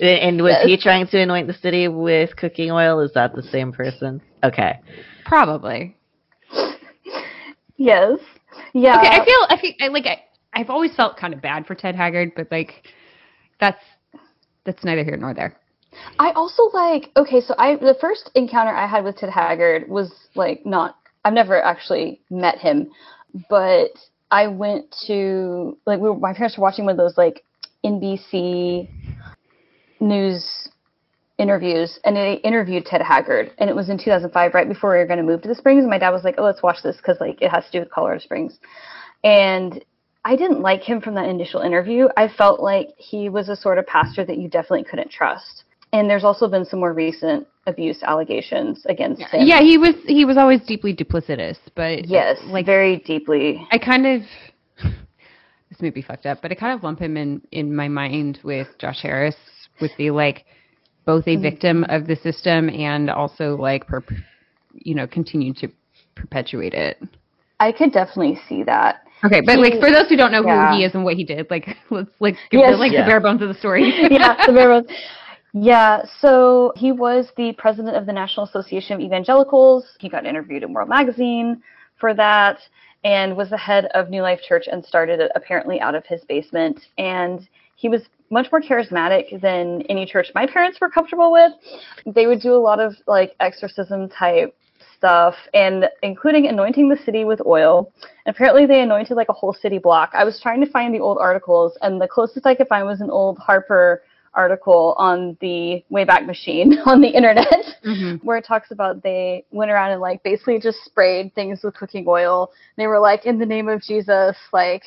[0.00, 0.66] and was Yes.
[0.66, 3.00] he trying to anoint the city with cooking oil?
[3.00, 4.20] Is that the same person?
[4.42, 4.80] Okay.
[5.24, 5.96] Probably.
[7.76, 8.18] yes.
[8.72, 8.98] Yeah.
[8.98, 11.74] Okay, I feel I feel I, like I, I've always felt kind of bad for
[11.74, 12.88] Ted Haggard, but like
[13.60, 13.82] that's
[14.64, 15.56] that's neither here nor there.
[16.18, 20.12] I also like okay, so I the first encounter I had with Ted Haggard was
[20.34, 22.90] like not I've never actually met him,
[23.48, 23.90] but
[24.34, 27.44] I went to like we were, my parents were watching one of those like
[27.84, 28.88] NBC
[30.00, 30.70] news
[31.38, 35.06] interviews and they interviewed Ted Haggard and it was in 2005 right before we were
[35.06, 37.00] going to move to the Springs and my dad was like, "Oh, let's watch this
[37.00, 38.58] cuz like it has to do with Colorado Springs."
[39.22, 39.84] And
[40.24, 42.08] I didn't like him from that initial interview.
[42.16, 45.62] I felt like he was a sort of pastor that you definitely couldn't trust.
[45.92, 49.46] And there's also been some more recent abuse allegations against him.
[49.46, 53.66] Yeah, he was he was always deeply duplicitous, but Yes, like very deeply.
[53.70, 54.22] I kind of
[55.70, 58.40] this may be fucked up, but I kind of lump him in in my mind
[58.44, 59.36] with Josh Harris
[59.80, 60.44] with the like
[61.04, 61.42] both a mm-hmm.
[61.42, 64.02] victim of the system and also like per,
[64.74, 65.68] you know continue to
[66.14, 67.02] perpetuate it.
[67.60, 69.02] I could definitely see that.
[69.24, 70.70] Okay, but He- like for those who don't know yeah.
[70.70, 72.72] who he is and what he did, like let's like give Yes.
[72.72, 73.04] the, like Yeah.
[73.04, 73.84] the bare bones of the story.
[74.10, 74.90] yeah, the bare bones.
[75.56, 79.86] Yeah, so he was the president of the National Association of Evangelicals.
[80.00, 81.62] He got interviewed in World Magazine
[82.00, 82.58] for that
[83.04, 86.22] and was the head of New Life Church and started it apparently out of his
[86.24, 86.80] basement.
[86.98, 91.52] And he was much more charismatic than any church my parents were comfortable with.
[92.04, 94.56] They would do a lot of like exorcism type
[94.96, 97.92] stuff and including anointing the city with oil.
[98.26, 100.10] And apparently they anointed like a whole city block.
[100.14, 103.00] I was trying to find the old articles and the closest I could find was
[103.00, 104.02] an old Harper
[104.34, 107.48] article on the Wayback Machine on the internet
[107.84, 108.22] Mhm.
[108.24, 112.04] where it talks about they went around and like basically just sprayed things with cooking
[112.08, 112.50] oil.
[112.76, 114.82] They were like, in the name of Jesus, like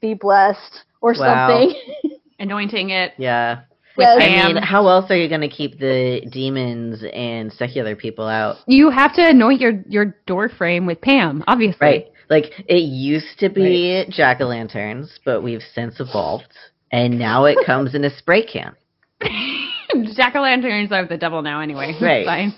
[0.00, 1.48] be blessed or Wow.
[1.48, 1.80] something.
[2.38, 3.60] Anointing it Yeah.
[3.96, 4.16] with Yes.
[4.22, 4.54] I Pam.
[4.54, 8.56] mean, how else are you going to keep the demons and secular people out?
[8.66, 11.86] you have to anoint your your door frame with Pam, obviously.
[11.86, 12.06] Right.
[12.28, 16.52] Like it used to be jack o' lanterns, but we've since evolved,
[16.92, 18.74] and now it comes in a spray can.
[20.14, 21.92] Jack o' lanterns are the devil now, anyway.
[21.92, 22.24] It's Right.
[22.26, 22.54] Fine.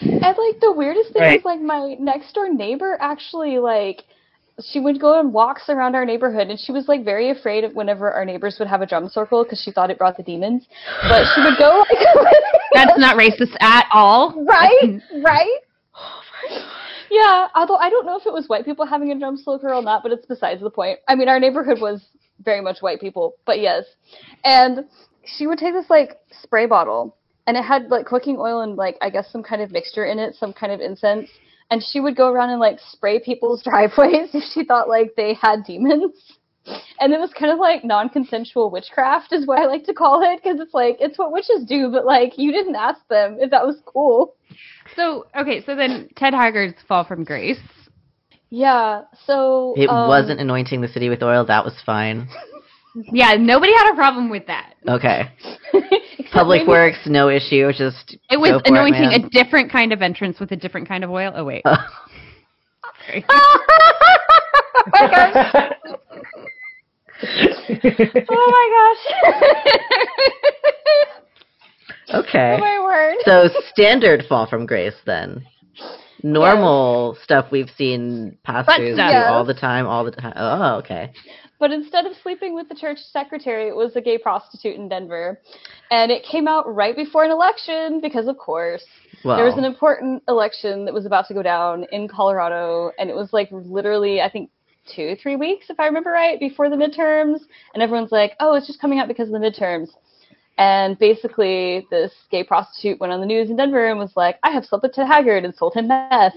[0.00, 1.38] And like the weirdest thing Right.
[1.40, 4.04] is like my next door neighbor actually like
[4.62, 7.74] she would go on walks around our neighborhood and she was like very afraid of
[7.74, 10.66] whenever our neighbors would have a drum circle because she thought it brought the demons.
[11.08, 11.98] But she would go like
[12.74, 14.44] That's not racist at all.
[14.46, 15.58] right, right.
[17.10, 19.82] Yeah, although I don't know if it was white people having a drum circle or
[19.82, 20.98] not, but it's besides the point.
[21.08, 22.04] I mean, our neighborhood was
[22.42, 23.84] very much white people, but yes.
[24.44, 24.84] And
[25.26, 28.96] she would take this like spray bottle, and it had like cooking oil and like
[29.00, 31.28] I guess some kind of mixture in it, some kind of incense.
[31.70, 35.34] And she would go around and like spray people's driveways if she thought like they
[35.34, 36.12] had demons.
[36.98, 40.42] And it was kind of like non-consensual witchcraft, is what I like to call it,
[40.42, 43.64] because it's like it's what witches do, but like you didn't ask them if that
[43.64, 44.34] was cool.
[44.96, 47.58] So okay, so then Ted Haggard's fall from grace.
[48.50, 51.44] Yeah, so It um, wasn't anointing the city with oil.
[51.44, 52.28] That was fine.
[53.12, 54.74] Yeah, nobody had a problem with that.
[54.88, 55.30] Okay.
[56.32, 57.70] Public maybe- works, no issue.
[57.72, 59.24] Just It was anointing man.
[59.24, 61.32] a different kind of entrance with a different kind of oil.
[61.34, 61.62] Oh wait.
[61.64, 61.76] Uh,
[63.06, 63.24] Sorry.
[63.28, 63.56] oh
[64.92, 65.44] my gosh!
[68.28, 68.66] Oh my
[72.10, 72.24] gosh!
[72.26, 72.56] okay.
[72.56, 73.16] oh my word!
[73.24, 75.46] So standard fall from grace then.
[76.22, 79.26] Normal stuff we've seen pastors do Yes.
[79.28, 80.32] all the time, all the time.
[80.36, 81.12] Oh, okay.
[81.58, 85.40] But instead of sleeping with the church secretary, it was a gay prostitute in Denver,
[85.90, 88.84] and it came out right before an election because, of course,
[89.24, 93.08] Well, there was an important election that was about to go down in Colorado, and
[93.08, 94.50] it was like literally, I think,
[94.94, 97.40] two, three weeks, if I remember right, before the midterms.
[97.74, 99.88] And everyone's like, oh, it's just coming out because of the midterms.
[100.58, 104.50] And basically, this gay prostitute went on the news in Denver and was like, I
[104.50, 106.32] have slept with Ted Haggard and sold him meth.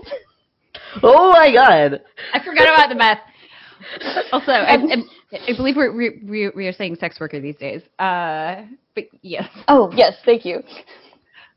[1.03, 2.01] oh my god.
[2.33, 3.19] I forgot about the meth.
[4.31, 4.95] Also, I, I,
[5.47, 7.81] I believe we're we, we we are saying sex worker these days.
[7.97, 8.63] Uh,
[8.95, 9.49] but yes.
[9.67, 10.61] Oh, yes, thank you.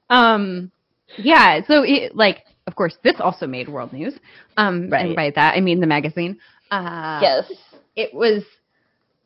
[0.09, 0.71] Um,
[1.19, 1.61] yeah.
[1.67, 4.15] So it like, of course, this also made world news.
[4.57, 5.07] Um, Right.
[5.07, 6.39] And by that, I mean the magazine.
[6.71, 7.53] Uh, yes.
[7.97, 8.43] It was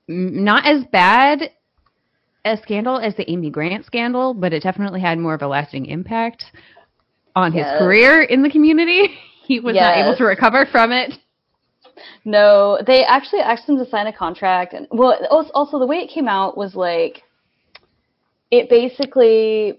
[0.09, 1.50] not as bad
[2.44, 5.87] a scandal as the Amy Grant scandal, but it definitely had more of a lasting
[5.87, 6.44] impact
[7.35, 9.09] on his career in the community.
[9.46, 11.12] He was not able to recover from it.
[12.24, 15.96] No, they actually asked him to sign a contract, and well, als- also the way
[15.98, 17.22] it came out was like
[18.50, 19.78] it basically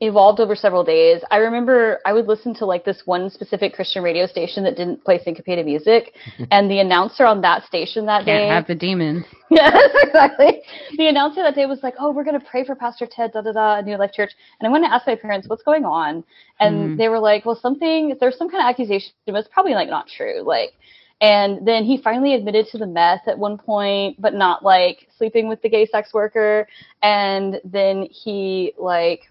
[0.00, 1.22] evolved over several days.
[1.30, 5.02] I remember I would listen to like this one specific Christian radio station that didn't
[5.04, 6.12] play syncopated music,
[6.50, 9.24] and the announcer on that station that Can't day, have the demons.
[9.50, 10.60] yes, exactly.
[10.98, 13.52] The announcer that day was like, "Oh, we're gonna pray for Pastor Ted, da da
[13.52, 16.24] da, New Life Church." And I went to ask my parents, "What's going on?"
[16.60, 16.96] And Mhm.
[16.98, 18.16] they were like, "Well, something.
[18.20, 20.74] There's some kind of accusation, but it's probably like not true." Like,
[21.20, 25.48] and then he finally admitted to the meth at one point, but not like sleeping
[25.48, 26.68] with the gay sex worker.
[27.02, 29.22] And then he like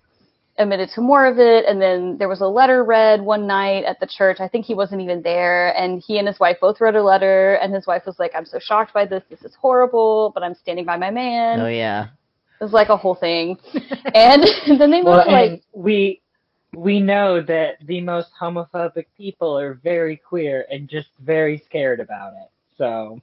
[0.58, 1.66] admitted to more of it.
[1.66, 4.38] And then there was a letter read one night at the church.
[4.40, 5.78] I think he wasn't even there.
[5.78, 7.56] And he and his wife both wrote a letter.
[7.56, 9.24] And his wife was like i'm so shocked by this.
[9.30, 11.62] This is horrible but i'm standing by my man.
[11.62, 12.08] Oh yeah.
[12.60, 13.60] it was like a whole thing.
[14.16, 14.44] And
[14.80, 16.22] then they moved well, to like we
[16.76, 22.34] we know that the most homophobic people are very queer and just very scared about
[22.34, 22.50] it.
[22.78, 23.20] So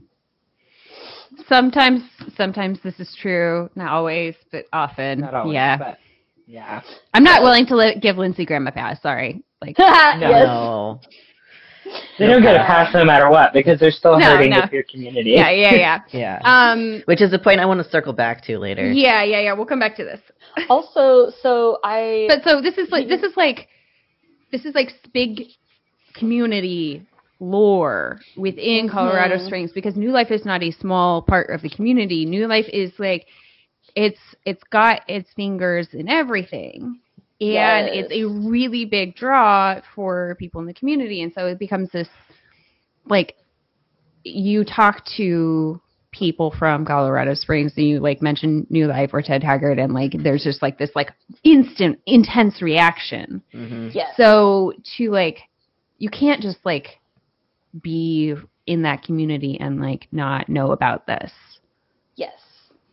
[1.49, 2.03] Sometimes,
[2.37, 3.71] sometimes this is true.
[3.75, 5.21] Not always, but often.
[5.21, 5.99] not always, yeah, but
[6.47, 6.83] yeah.
[7.15, 9.01] I'm not willing to let, give Lindsey Graham a pass.
[9.01, 9.43] Sorry.
[9.61, 11.01] Like, yes No.
[12.19, 14.61] They don't get a pass no matter what because they're still No, hurting no.
[14.63, 15.31] the queer community.
[15.31, 15.99] yeah, yeah, yeah.
[16.13, 16.41] Yeah.
[16.45, 18.91] Um, Which is a point I want to circle back to later.
[18.93, 19.53] yeah, yeah, yeah.
[19.55, 20.21] We'll come back to this.
[20.69, 23.69] also so i But so this is like this is like
[24.53, 25.43] this is like big
[26.15, 27.07] community
[27.41, 29.47] lore within Colorado Mhm.
[29.47, 32.25] Springs because New Life is not a small part of the community.
[32.25, 33.27] New Life is like
[33.97, 37.01] it's it's got its fingers in everything.
[37.43, 41.23] And it's a really big draw for people in the community.
[41.23, 42.09] And so it becomes this
[43.07, 43.35] like
[44.25, 45.81] you talk to
[46.13, 50.13] people from Colorado Springs and you like mention New Life or Ted Haggard and like
[50.23, 51.13] there's just like this like
[51.43, 53.43] instant intense reaction.
[53.53, 54.15] hmm Yes.
[54.17, 55.39] So to like
[55.99, 57.01] you can't just like
[57.83, 58.35] be
[58.67, 61.33] in that community and like not know about this.
[62.15, 62.39] Yes.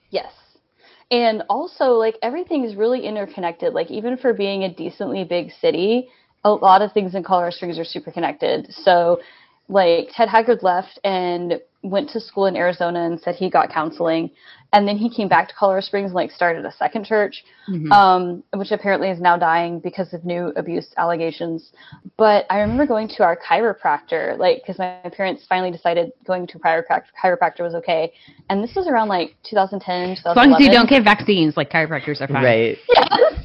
[0.10, 0.32] Yes.
[1.12, 3.74] And also, like, everything is really interconnected.
[3.74, 6.10] Like, even for being a decently big city,
[6.44, 8.72] a lot of things in Colorado Springs are super connected.
[8.72, 9.20] So,
[9.70, 14.32] like, Ted Haggard left and went to school in Arizona and said he got counseling.
[14.74, 17.92] And then he came back to Colorado Springs and, like, started a second church, Mhm.
[17.92, 21.72] um, which apparently is now dying because of new abuse allegations.
[22.18, 26.58] But I remember going to our chiropractor, like, because my parents finally decided going to
[26.58, 28.12] a chiroprac- chiropractor was okay.
[28.50, 30.32] And this was around like 2010, 2011.
[30.32, 32.44] as long as you don't get vaccines, like chiropractors are fine.
[32.44, 32.78] Right.
[32.90, 33.34] Yes.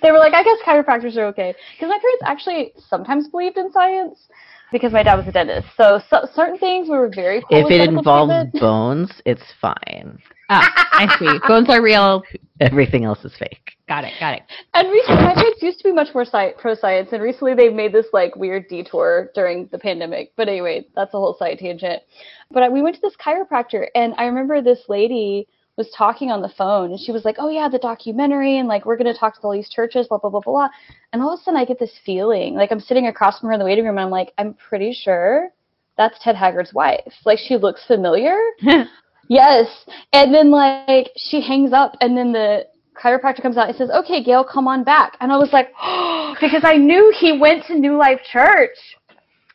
[0.00, 1.54] They were like, I guess chiropractors are okay.
[1.74, 4.28] Because my parents actually sometimes believed in science
[4.74, 5.68] because my dad was a dentist.
[5.76, 8.54] So, so certain things we were very cool If with it involves treatment.
[8.60, 10.18] bones, it's fine.
[10.50, 11.38] Ah, I see.
[11.48, 12.24] Bones are real.
[12.60, 13.76] Everything else is fake.
[13.88, 14.14] Got it.
[14.18, 14.42] Got it.
[14.74, 17.72] And recently, my parents used to be much more sci- pro science, and recently they've
[17.72, 20.32] made this like weird detour during the pandemic.
[20.36, 22.02] But anyway, that's a whole side tangent.
[22.50, 25.46] But I, we went to this chiropractor, and I remember this lady
[25.76, 28.84] was talking on the phone, and she was like, "Oh yeah, the documentary, and like
[28.86, 30.68] we're gonna talk to all these churches, blah blah blah blah." blah.
[31.12, 33.54] And all of a sudden, I get this feeling like I'm sitting across from her
[33.54, 35.50] in the waiting room, and I'm like, I'm pretty sure
[35.96, 37.12] that's Ted Haggard's wife.
[37.24, 38.36] Like she looks familiar.
[39.28, 39.68] Yes.
[40.12, 42.66] And then like she hangs up and then the
[43.02, 45.16] chiropractor comes out and says, Okay, Gail, come on back.
[45.20, 48.76] And I was like, oh, because I knew he went to New Life Church.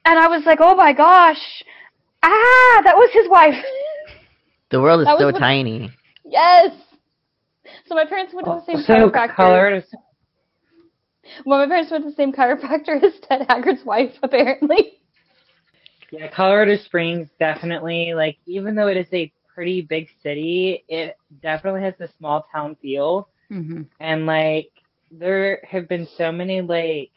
[0.06, 1.64] And I was like, Oh my gosh.
[2.22, 3.56] Ah, that was his wife.
[4.72, 5.92] The world is so tiny.
[6.30, 6.72] Yes.
[7.88, 9.36] So my parents went to the same so chiropractor.
[9.36, 9.82] Colorado
[11.46, 15.00] Well, my parents went to the same chiropractor as Ted Haggard's wife, apparently.
[16.12, 21.82] Yeah, Colorado Springs definitely like even though it is a pretty big city, it definitely
[21.82, 23.28] has the small town feel.
[23.50, 24.70] hmm And like
[25.12, 27.12] there have been so many like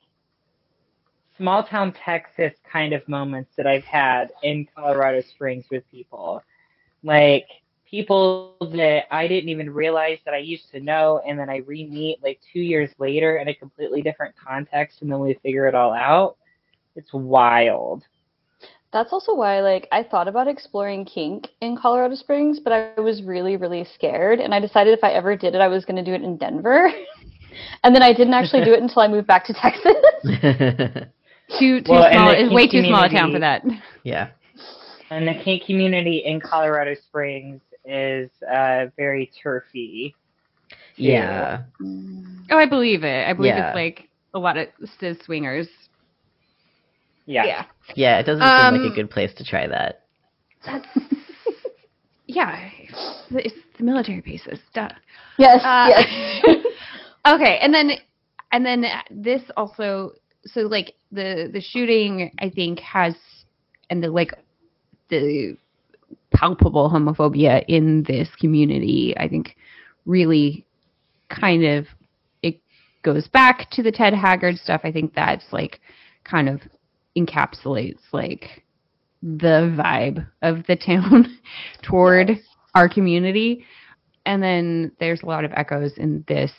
[1.36, 6.42] small town Texas kind of moments that I've had in Colorado Springs with people.
[7.02, 7.46] Like
[7.92, 11.86] people that I didn't even realize that I used to know and then I re
[11.86, 15.74] meet like two years later in a completely different context and then we figure it
[15.74, 16.36] all out.
[16.96, 18.02] It's wild.
[18.92, 23.22] That's also why, like, I thought about exploring kink in Colorado Springs, but I was
[23.22, 24.38] really, really scared.
[24.38, 26.36] And I decided if I ever did it, I was going to do it in
[26.36, 26.90] Denver.
[27.84, 29.94] and then I didn't actually do it until I moved back to Texas.
[31.58, 32.28] Too too Well, small.
[32.30, 33.62] the It's way too small a town for that.
[34.04, 34.28] yeah.
[35.10, 40.14] And the kink community in Colorado Springs is uh, very turfy.
[40.96, 41.62] Yeah.
[42.50, 43.26] Oh, I believe it.
[43.28, 43.68] I believe Yeah.
[43.68, 44.68] it's like a lot of
[44.98, 45.68] cis swingers.
[47.26, 47.44] Yeah.
[47.44, 47.64] Yeah,
[47.94, 48.18] Yeah.
[48.18, 50.02] it doesn't seem like Um, a good place to try that.
[50.64, 50.86] That's.
[52.26, 52.68] yeah,
[53.30, 54.58] it's the military bases.
[54.74, 54.88] Duh.
[55.38, 56.56] yes, Uh, yes.
[57.26, 57.92] Okay, and then
[58.50, 60.10] and then this also
[60.44, 63.14] so like the the shooting I think has
[63.90, 64.32] and the like
[65.08, 65.56] the
[66.32, 69.56] palpable homophobia in this community I think
[70.06, 70.64] really
[71.28, 71.86] kind of
[72.42, 72.60] it
[73.02, 74.82] goes back to the Ted Haggard stuff.
[74.84, 75.80] I think that's like
[76.24, 76.60] kind of
[77.16, 78.64] encapsulates like
[79.22, 81.38] the vibe of the town
[81.82, 82.30] toward
[82.74, 83.64] our community.
[84.26, 86.52] And then there's a lot of echoes in this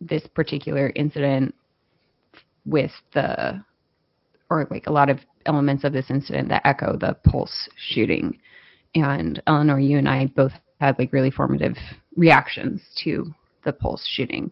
[0.00, 1.54] this particular incident
[2.66, 3.62] with the
[4.50, 8.38] or like a lot of elements of this incident that echo the pulse shooting
[9.04, 11.76] and eleanor you and i both had like really formative
[12.16, 13.32] reactions to
[13.64, 14.50] the pulse shooting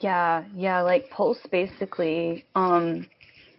[0.00, 3.06] Yeah, yeah, like Pulse basically um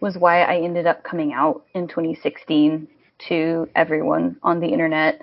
[0.00, 2.88] was why I ended up coming out in 2016
[3.28, 5.20] to everyone on the internet.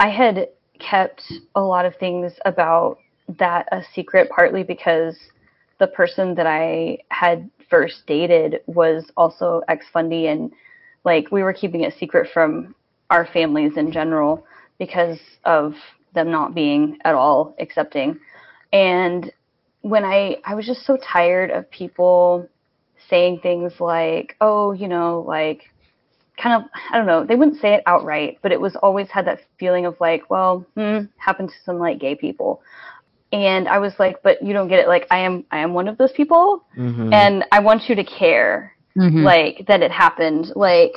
[0.00, 0.48] I had
[0.80, 1.22] kept
[1.54, 2.98] a lot of things about
[3.38, 5.16] that a secret partly because
[5.78, 10.52] the person that I had first dated was also ex-fundy and
[11.04, 12.74] like we were keeping it secret from
[13.10, 14.44] our families in general
[14.78, 15.74] because of
[16.14, 18.18] them not being at all accepting.
[18.72, 19.32] And
[19.82, 22.48] when I I was just so tired of people
[23.08, 25.62] saying things like, "Oh, you know, like
[26.42, 29.26] kind of I don't know, they wouldn't say it outright, but it was always had
[29.26, 32.62] that feeling of like, well, hmm, happened to some like gay people.
[33.32, 34.88] And I was like, but you don't get it.
[34.88, 38.04] Like I am I am one of those people hmm and I want you to
[38.04, 38.74] care.
[38.96, 39.22] Mhm.
[39.24, 40.52] like that it happened.
[40.56, 40.92] Like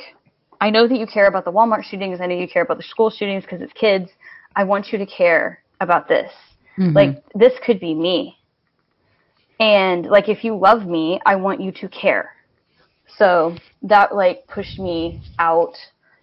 [0.62, 2.20] I know that you care about the Walmart shootings.
[2.20, 4.08] I know you care about the school shootings because it's kids.
[4.54, 6.30] I want you to care about this.
[6.78, 6.94] Mhm.
[6.94, 8.38] Like this could be me.
[9.58, 12.36] And like if you love me, I want you to care.
[13.18, 15.74] So that like pushed me out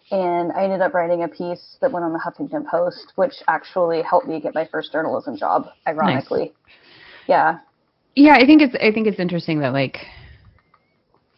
[0.10, 4.02] and I ended up writing a piece that went on the Huffington Post, which actually
[4.02, 6.54] helped me get my first journalism job, ironically.
[7.28, 7.60] Yeah.
[8.16, 9.98] yeah, I think it's I think it's interesting that like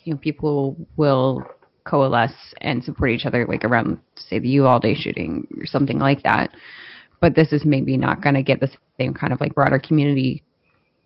[0.03, 1.43] you know people will
[1.83, 6.51] coalesce and support each other like around say the Uvalde shooting or something like that.
[7.19, 8.69] But this is maybe not going to get the
[8.99, 10.43] same kind of like broader community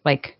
[0.05, 0.37] like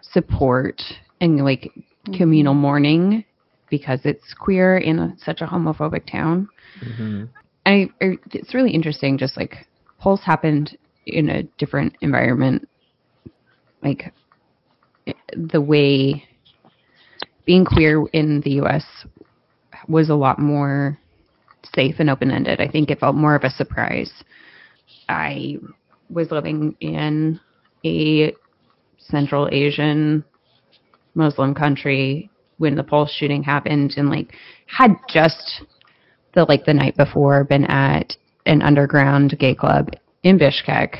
[0.00, 0.82] support
[1.20, 1.72] and like
[2.16, 3.24] communal mourning
[3.70, 6.48] because it's queer in a, such a homophobic town.
[6.80, 7.24] hmm
[7.64, 9.68] I, I it's really interesting just like
[10.00, 12.68] Pulse happened in a different environment
[13.82, 14.12] like
[15.36, 16.24] the way
[17.44, 18.84] being queer in the US
[19.88, 20.98] was a lot more
[21.74, 22.60] safe and open-ended.
[22.60, 24.12] I think it felt more of a surprise.
[25.08, 25.56] I
[26.10, 27.40] was living in
[27.84, 28.34] a
[28.98, 30.24] Central Asian
[31.14, 34.34] Muslim country when the Pulse shooting happened and like
[34.66, 35.62] had just
[36.34, 38.14] the like the night before been at
[38.46, 39.90] an underground gay club
[40.22, 40.96] in Bishkek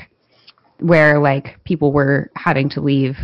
[0.79, 3.15] where like people were having to leave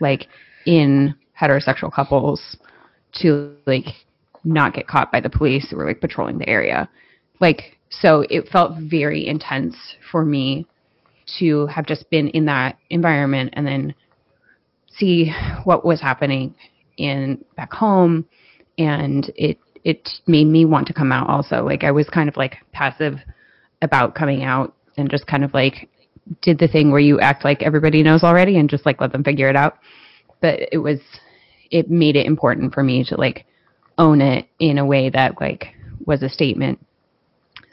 [0.00, 0.28] like
[0.66, 2.56] in heterosexual couples
[3.14, 3.86] to like
[4.44, 6.88] not get caught by the police who were like patrolling the area.
[7.40, 9.76] Like so it felt very intense
[10.10, 10.66] for me
[11.38, 13.94] to have just been in that environment and then
[14.88, 15.32] see
[15.64, 16.54] what was happening
[16.96, 18.26] in back home.
[18.78, 21.64] And it it made me want to come out also.
[21.64, 23.18] Like i was kind of like passive
[23.82, 25.88] about coming out and just kind of like
[26.42, 29.24] did the thing where you act like everybody knows already and just like let them
[29.24, 29.78] figure it out.
[30.40, 31.00] But it was
[31.70, 33.46] it made it important for me to like
[33.98, 35.74] own it in a way that like
[36.06, 36.78] was a statement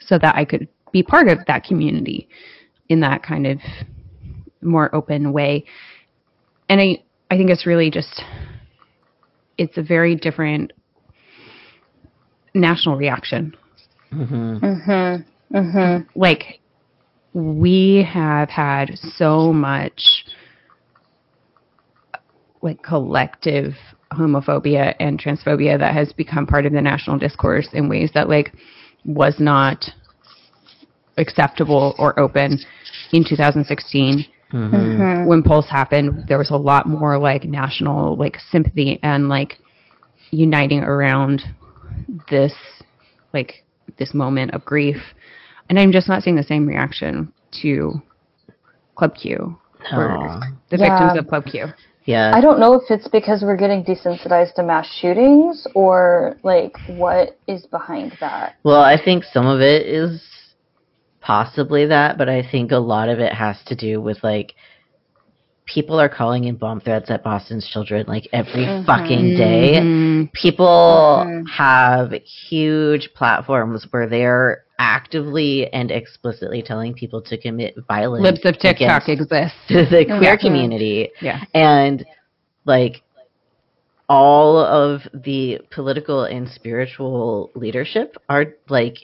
[0.00, 2.28] so that i could be part of that community
[2.88, 3.58] in that kind of
[4.62, 5.64] more open way
[6.68, 8.22] and i i think it's really just
[9.58, 10.72] it's a very different
[12.54, 13.54] national reaction
[14.10, 15.24] hmm Mhm.
[15.52, 16.06] Mhm.
[16.14, 16.60] like
[17.34, 20.24] we have had so much
[22.62, 23.74] like collective
[24.12, 28.52] homophobia and transphobia that has become part of the national discourse in ways that like
[29.04, 29.84] was not
[31.18, 32.58] acceptable or open
[33.12, 35.26] in 2016 hmm Mhm.
[35.26, 39.58] when Pulse happened, there was a lot more like national like sympathy and like
[40.30, 41.42] uniting around
[42.30, 42.54] this
[43.32, 43.64] like
[43.98, 44.96] this moment of grief.
[45.68, 47.32] And I'm just not seeing the same reaction
[47.62, 48.00] to
[48.94, 49.58] Club Q
[49.92, 50.40] or Aw.
[50.70, 50.88] the Yeah.
[50.90, 51.66] victims of Club Q.
[52.06, 52.30] Yeah.
[52.32, 57.36] I don't know if it's because we're getting desensitized to mass shootings or like what
[57.48, 58.54] is behind that.
[58.62, 60.22] Well, I think some of it is
[61.20, 64.54] possibly that, but I think a lot of it has to do with like
[65.66, 68.86] people are calling in bomb threats at Boston's children like every Mhm.
[68.86, 69.80] fucking day.
[69.80, 70.32] Mhm.
[70.32, 71.48] People Mhm.
[71.48, 72.12] have
[72.48, 79.08] huge platforms where they're actively and explicitly telling people to commit violence Libs of TikTok
[79.08, 79.56] exists.
[79.68, 81.44] the queer community Yeah.
[81.54, 82.04] and
[82.64, 83.02] like
[84.08, 88.98] all of the political and spiritual leadership are like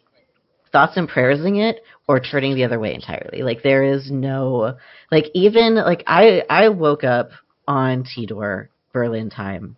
[0.70, 4.76] thoughts and prayersing it or turning the other way entirely like there is no
[5.10, 7.30] like even like i i woke up
[7.68, 9.76] on TDOR berlin time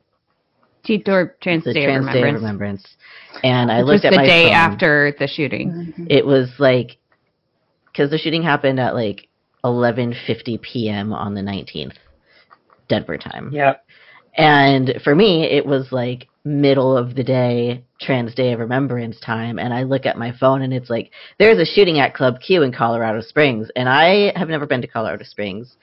[0.86, 2.34] TDOR Trans Day of trans day of Remembrance.
[2.42, 2.96] remembrance
[3.42, 4.52] and i Which was looked at the my day phone.
[4.54, 5.70] after the shooting.
[5.98, 6.06] Mhm.
[6.10, 6.98] it was like
[7.86, 9.28] because the shooting happened at like
[9.64, 11.12] 11:50 p.m.
[11.12, 11.94] on the 19th
[12.88, 13.50] Denver time.
[13.52, 13.84] Yep.
[14.36, 19.58] And for me, it was like middle of the day, Trans Day of Remembrance time.
[19.58, 22.62] And I look at my phone and it's like, there's a shooting at Club Q
[22.62, 23.70] in Colorado Springs.
[23.76, 25.76] And I have never been to Colorado Springs,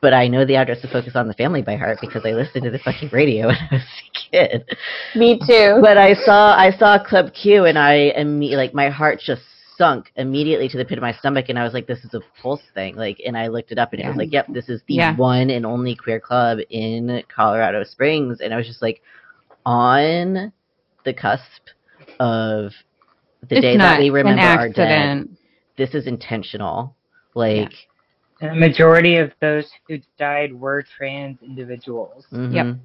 [0.00, 2.64] but I know the address to Focus on the Family by heart because I listened
[2.64, 4.64] to the fucking radio when I was a kid.
[5.14, 5.78] Me too.
[5.82, 9.42] But I saw, I saw Club Q and I, imme- like, my heart just
[9.76, 11.46] sunk immediately to the pit of my stomach.
[11.48, 12.96] And I was like, this is a pulse thing.
[12.96, 15.16] Like, and I looked it up and it was like, yep, this is the Yeah.
[15.16, 18.40] one and only queer club in Colorado Springs.
[18.40, 19.02] And I was just like,
[19.66, 20.52] on
[21.04, 21.62] the cusp
[22.18, 22.72] of
[23.48, 25.28] the it's day that we remember our dead.
[25.76, 26.94] This is intentional.
[27.34, 27.72] Like,
[28.40, 32.26] And the majority of those who died were trans individuals.
[32.32, 32.54] mhm.
[32.54, 32.76] Yep.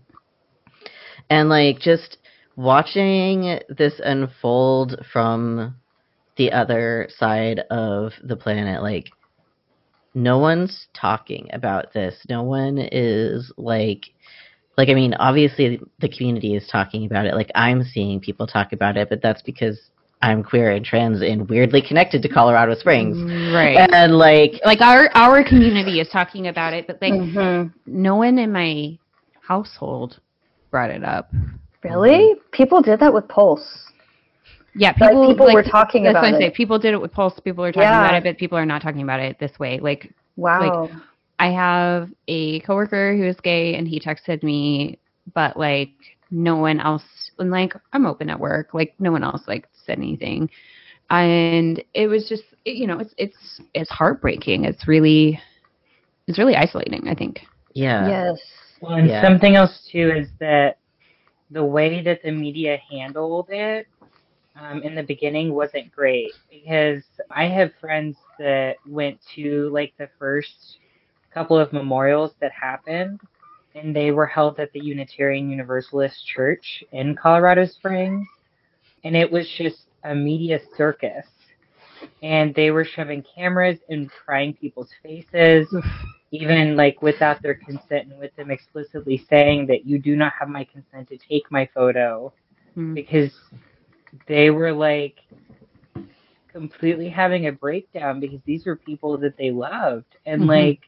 [1.29, 2.17] And like just
[2.55, 5.75] watching this unfold from
[6.37, 9.09] the other side of the planet, like
[10.13, 12.15] no one's talking about this.
[12.29, 14.05] No one is like
[14.77, 17.33] like I mean, obviously the community is talking about it.
[17.33, 19.79] Like I'm seeing people talk about it, but that's because
[20.21, 23.17] I'm queer and trans and weirdly connected to Colorado Springs.
[23.53, 23.87] Right.
[23.93, 27.71] And like like our our community is talking about it, but like Mhm.
[27.85, 28.97] no one in my
[29.41, 30.19] household
[30.71, 31.31] brought it up.
[31.83, 32.35] Really?
[32.51, 33.91] People did that with Pulse.
[34.73, 36.45] Yeah, Like, people people were talking that's about what I say.
[36.47, 36.53] it.
[36.55, 37.39] People did it with Pulse.
[37.39, 38.03] People are talking Yeah.
[38.05, 39.79] about it, but people are not talking about it this way.
[39.79, 40.81] Like Wow.
[40.83, 40.91] Like
[41.39, 44.97] I have a coworker who is gay, and he texted me,
[45.33, 45.91] but like
[46.31, 47.03] no one else.
[47.39, 48.73] And like I'm open at work.
[48.73, 50.49] Like no one else like said anything,
[51.09, 54.65] and it was just it, you know it's it's it's heartbreaking.
[54.65, 55.39] It's really
[56.27, 57.07] it's really isolating.
[57.07, 57.41] I think.
[57.73, 58.09] yeah.
[58.09, 58.39] yes.
[58.81, 59.21] Well, and Yeah.
[59.21, 60.77] something else too is that
[61.51, 63.87] the way that the media handled it
[64.55, 70.09] um, in the beginning wasn't great because I have friends that went to like the
[70.19, 70.77] first
[71.33, 73.19] couple of memorials that happened,
[73.75, 78.27] and they were held at the Unitarian Universalist Church in Colorado Springs,
[79.03, 81.25] and it was just a media circus.
[82.23, 85.73] And they were shoving cameras and prying people's faces
[86.31, 90.49] even like without their consent and with them explicitly saying that you do not have
[90.49, 92.33] my consent to take my photo
[92.75, 92.93] Hmm.
[92.95, 93.31] because
[94.27, 95.15] they were like
[96.51, 100.47] completely having a breakdown because these were people that they loved and Mhm.
[100.47, 100.79] like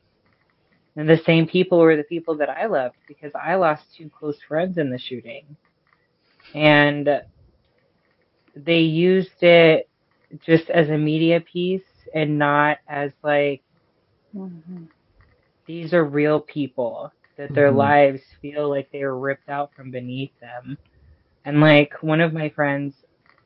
[0.97, 4.37] and the same people were the people that I loved because I lost two close
[4.47, 5.57] friends in the shooting
[6.55, 7.09] and
[8.55, 9.89] they used it
[10.45, 13.63] just as a media piece and not as like
[14.33, 14.87] Mhm.
[15.67, 17.77] these are real people that their Mhm.
[17.77, 20.77] lives feel like they were ripped out from beneath them.
[21.45, 22.95] And like one of my friends,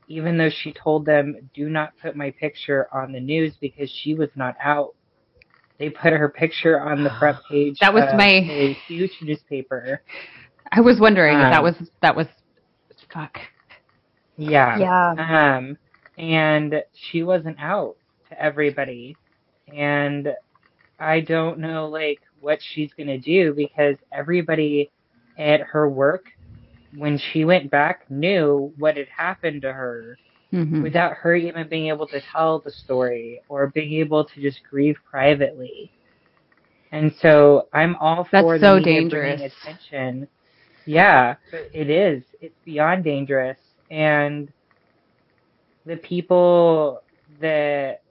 [0.08, 4.14] even though she told them, do not put my picture on the news because she
[4.14, 4.94] was not out,
[5.82, 7.80] they put her picture on the front page.
[7.80, 10.00] That was of my- a huge newspaper.
[10.70, 12.28] I was wondering if that Um, was that was
[13.12, 13.40] fuck.
[14.36, 14.78] Yeah.
[14.78, 15.56] Yeah.
[15.56, 15.76] Um,
[16.16, 17.96] and she wasn't out
[18.28, 19.16] to everybody.
[19.74, 20.32] And
[21.00, 24.88] I don't know like what she's gonna do because everybody
[25.36, 26.26] at her work,
[26.96, 30.16] when she went back, knew what had happened to her
[30.52, 30.82] Mhm.
[30.82, 34.98] without her even being able to tell the story or being able to just grieve
[35.08, 35.90] privately.
[36.92, 39.54] And so I'm all That's for so media bringing dangerous.
[39.62, 40.28] attention.
[40.84, 42.22] Yeah, but it is.
[42.40, 43.58] It's beyond dangerous,
[43.90, 44.52] and
[45.86, 47.02] the people
[47.40, 48.02] that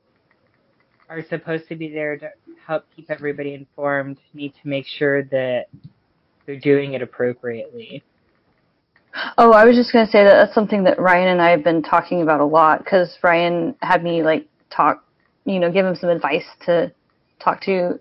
[1.10, 2.32] are supposed to be there to
[2.66, 5.68] help keep everybody informed need to make sure that
[6.46, 8.04] they're doing it appropriately.
[9.38, 11.82] Oh, I was just gonna say that that's something that Ryan and I have been
[11.82, 15.04] talking about a lot because Ryan had me like talk,
[15.46, 16.92] you know, give him some advice to
[17.40, 18.00] talk to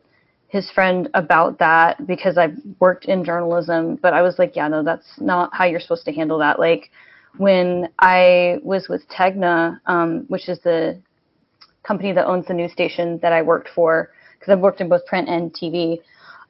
[0.48, 4.82] his friend about that because I've worked in journalism, but I was like, yeah, no,
[4.82, 6.58] that's not how you're supposed to handle that.
[6.58, 6.90] Like
[7.38, 11.00] when I was with Tegna, um, which is the
[11.82, 15.06] company that owns the news station that I worked for, because I've worked in both
[15.06, 16.00] print and TV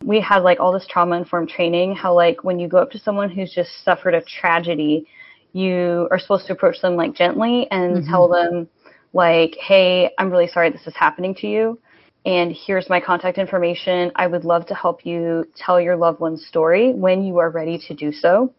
[0.04, 2.98] we had like all this trauma informed training how like when you go up to
[2.98, 5.06] someone who's just suffered a tragedy
[5.52, 8.08] you are supposed to approach them like gently and Mhm.
[8.10, 8.68] tell them
[9.12, 11.78] like hey i'm really sorry this is happening to you
[12.24, 16.46] and here's my contact information i would love to help you tell your loved one's
[16.46, 18.52] story when you are ready to do so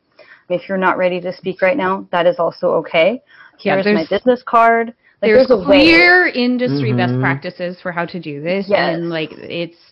[0.50, 3.22] if you're not ready to speak right now that is also okay
[3.60, 4.88] Yeah, here's my business card
[5.22, 7.22] like there's, there's, a way clear industry best Mhm.
[7.22, 8.96] practices for how to do this Yes.
[8.98, 9.92] and like it's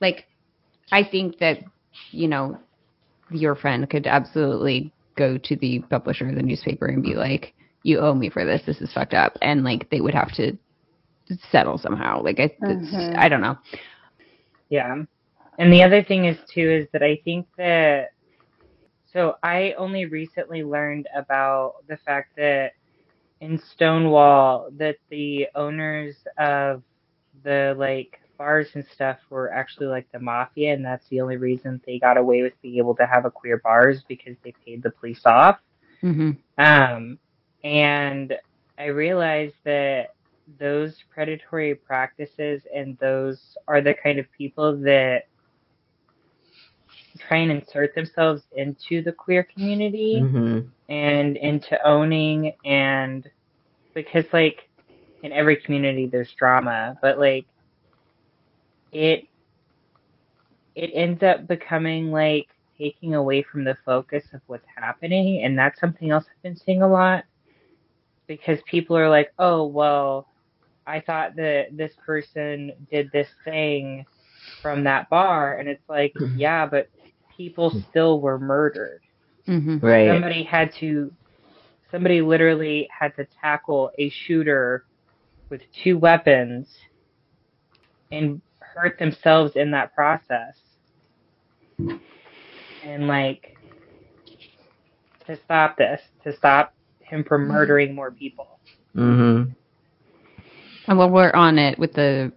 [0.00, 0.24] like
[0.92, 1.58] i think that
[2.10, 2.58] you know
[3.30, 7.98] your friend could absolutely go to the publisher of the newspaper and be like you
[7.98, 10.56] owe me for this this is fucked up and like they would have to
[11.50, 13.16] settle somehow like i it's, Mhm.
[13.16, 13.56] i don't know
[14.70, 15.04] Yeah.
[15.58, 18.08] And the other thing is too is that I think that
[19.12, 22.72] so I only recently learned about the fact that
[23.40, 26.82] in Stonewall that the owners of
[27.42, 31.80] the like bars and stuff were actually like the mafia and that's the only reason
[31.86, 34.90] they got away with being able to have a queer bars because they paid the
[34.90, 35.58] police off.
[36.00, 37.18] hmm Um,
[37.64, 38.34] and
[38.78, 40.14] I realized that
[40.58, 45.24] those predatory practices and those are the kind of people that
[47.18, 53.28] try and insert themselves into the queer community hmm and into owning and
[53.94, 54.68] because like
[55.22, 57.46] in every community there's drama, but like
[58.92, 59.24] it
[60.74, 65.80] it ends up becoming like taking away from the focus of what's happening and that's
[65.80, 67.24] something else I've been seeing a lot
[68.26, 70.28] because people are like, "Oh, well,
[70.86, 74.06] I thought that this person did this thing
[74.62, 76.88] from that bar." And it's like, "Yeah, but
[77.36, 79.00] people still were murdered.
[79.46, 80.08] hmm Right.
[80.08, 81.12] Somebody had to,
[81.90, 84.84] somebody literally had to tackle a shooter
[85.50, 86.68] with two weapons
[88.10, 88.40] and
[88.74, 90.58] hurt themselves in that process.
[92.84, 93.56] And like,
[95.26, 98.58] to stop this, to stop him from murdering more people.
[98.96, 99.52] Mm-hmm.
[100.86, 102.32] And while we're on it with the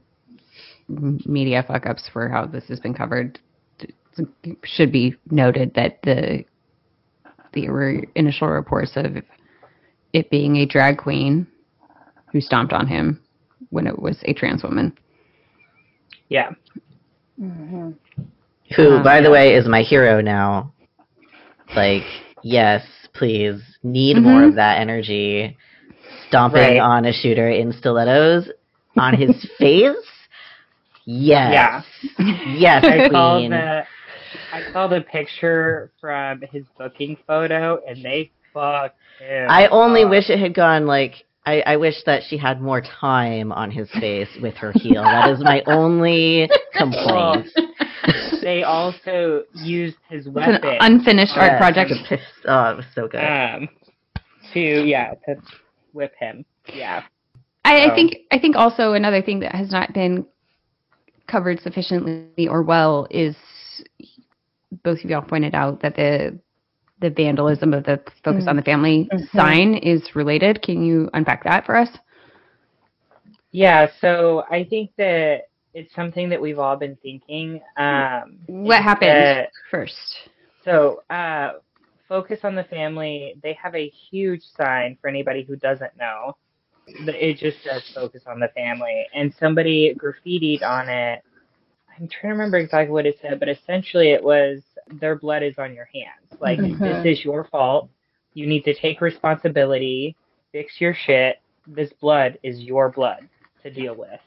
[0.89, 3.39] media fuck ups for how this has been covered,
[3.79, 6.43] it should be noted that the
[7.53, 9.17] the initial reports of
[10.13, 11.47] it being a drag queen
[12.31, 13.21] who stomped on him
[13.69, 14.97] when it was a trans woman.
[16.31, 16.51] Yeah.
[17.37, 17.91] hmm
[18.77, 20.71] Who, Um, by the way, is my hero now.
[21.75, 22.05] Like,
[22.41, 24.49] yes, please, need more Mhm.
[24.49, 25.57] of that energy.
[26.29, 26.79] Stomping Right.
[26.79, 28.49] on a shooter in stilettos
[28.97, 29.97] on his face.
[31.05, 31.83] Yes.
[32.17, 33.85] Yes, I saw the
[34.53, 39.47] I saw the picture from his booking photo and they fucked him.
[39.49, 40.09] I only up.
[40.11, 43.89] wish it had gone like I, I wish that she had more time on his
[43.99, 45.01] face with her heel.
[45.01, 47.47] That is my only complaint.
[48.41, 51.91] they also used his It's an unfinished art Yes, project.
[52.47, 53.23] Oh, it was so good.
[53.23, 53.69] um
[54.53, 55.35] to yeah, to
[55.93, 56.45] whip him.
[56.73, 57.03] Yeah.
[57.65, 60.25] I, I think I think also another thing that has not been
[61.27, 63.35] covered sufficiently or well is
[64.83, 66.39] both of y'all pointed out that the
[67.01, 69.29] the vandalism of the focus on the family Mhm.
[69.31, 70.61] sign is related.
[70.61, 71.89] Can you unpack that for us?
[73.51, 77.61] Yeah, so I think that it's something that we've all been thinking.
[77.77, 80.29] Um What is happened that- first?
[80.63, 81.53] So, uh,
[82.07, 86.35] Focus on the Family, they have a huge sign for anybody who doesn't know.
[87.05, 89.07] The- It just says Focus on the Family.
[89.13, 91.21] And somebody graffitied on it.
[91.89, 94.61] I'm trying to remember exactly what it said, but essentially it was
[94.99, 96.39] their blood is on your hands.
[96.39, 96.79] Like, Mhm.
[96.79, 97.89] this is your fault.
[98.33, 100.15] You need to take responsibility,
[100.51, 101.37] fix your shit.
[101.67, 103.27] This blood is your blood
[103.63, 104.19] to deal with.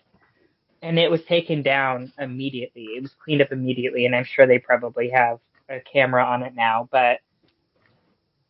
[0.82, 2.84] And it was taken down immediately.
[2.96, 6.54] It was cleaned up immediately, and I'm sure they probably have a camera on it
[6.54, 6.88] now.
[6.92, 7.20] But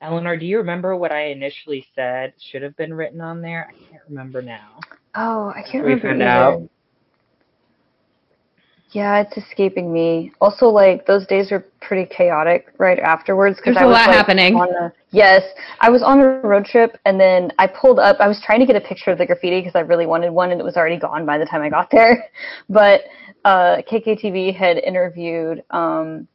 [0.00, 3.68] Eleanor, do you remember what I initially said should have been written on there?
[3.70, 4.80] I can't remember now.
[5.14, 6.08] Oh, I can't We remember.
[6.08, 6.30] found either.
[6.30, 6.70] out.
[8.94, 10.30] Yeah, it's escaping me.
[10.40, 14.06] Also, like those days were pretty chaotic right afterwards because There's I a was lot
[14.06, 14.54] like, happening.
[14.54, 15.42] On a, yes,
[15.80, 18.18] I was on a road trip and then I pulled up.
[18.20, 20.52] I was trying to get a picture of the graffiti because I really wanted one,
[20.52, 22.26] and it was already gone by the time I got there.
[22.70, 23.02] But
[23.44, 26.28] uh, KKTV had interviewed um,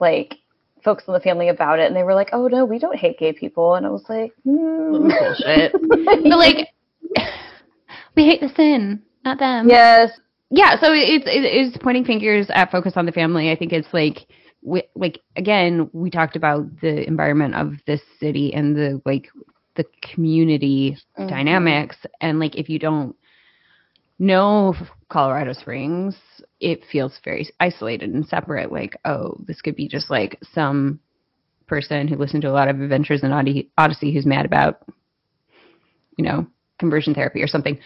[0.00, 0.34] like
[0.82, 3.16] Focus on the Family about it, and they were like, "Oh no, we don't hate
[3.16, 5.08] gay people," and I was like, hmm.
[5.08, 5.72] Bullshit.
[6.04, 6.68] But like,
[8.16, 9.68] we hate the sin, not them.
[9.68, 10.10] yes,
[10.50, 13.50] yeah so it's it's pointing fingers at focus on the family.
[13.50, 14.26] I think it's like
[14.62, 19.28] we, like again we talked about the environment of this city and the like
[19.76, 21.28] the community Mhm.
[21.28, 21.96] dynamics.
[22.20, 23.14] And like if you don't
[24.18, 24.74] know
[25.10, 26.16] colorado springs
[26.58, 28.72] it feels very isolated and separate.
[28.72, 31.00] Like oh this could be just like some
[31.66, 33.32] person who listened to a lot of adventures in
[33.76, 34.82] Odyssey who's mad about
[36.16, 36.46] you know
[36.78, 37.78] conversion therapy or something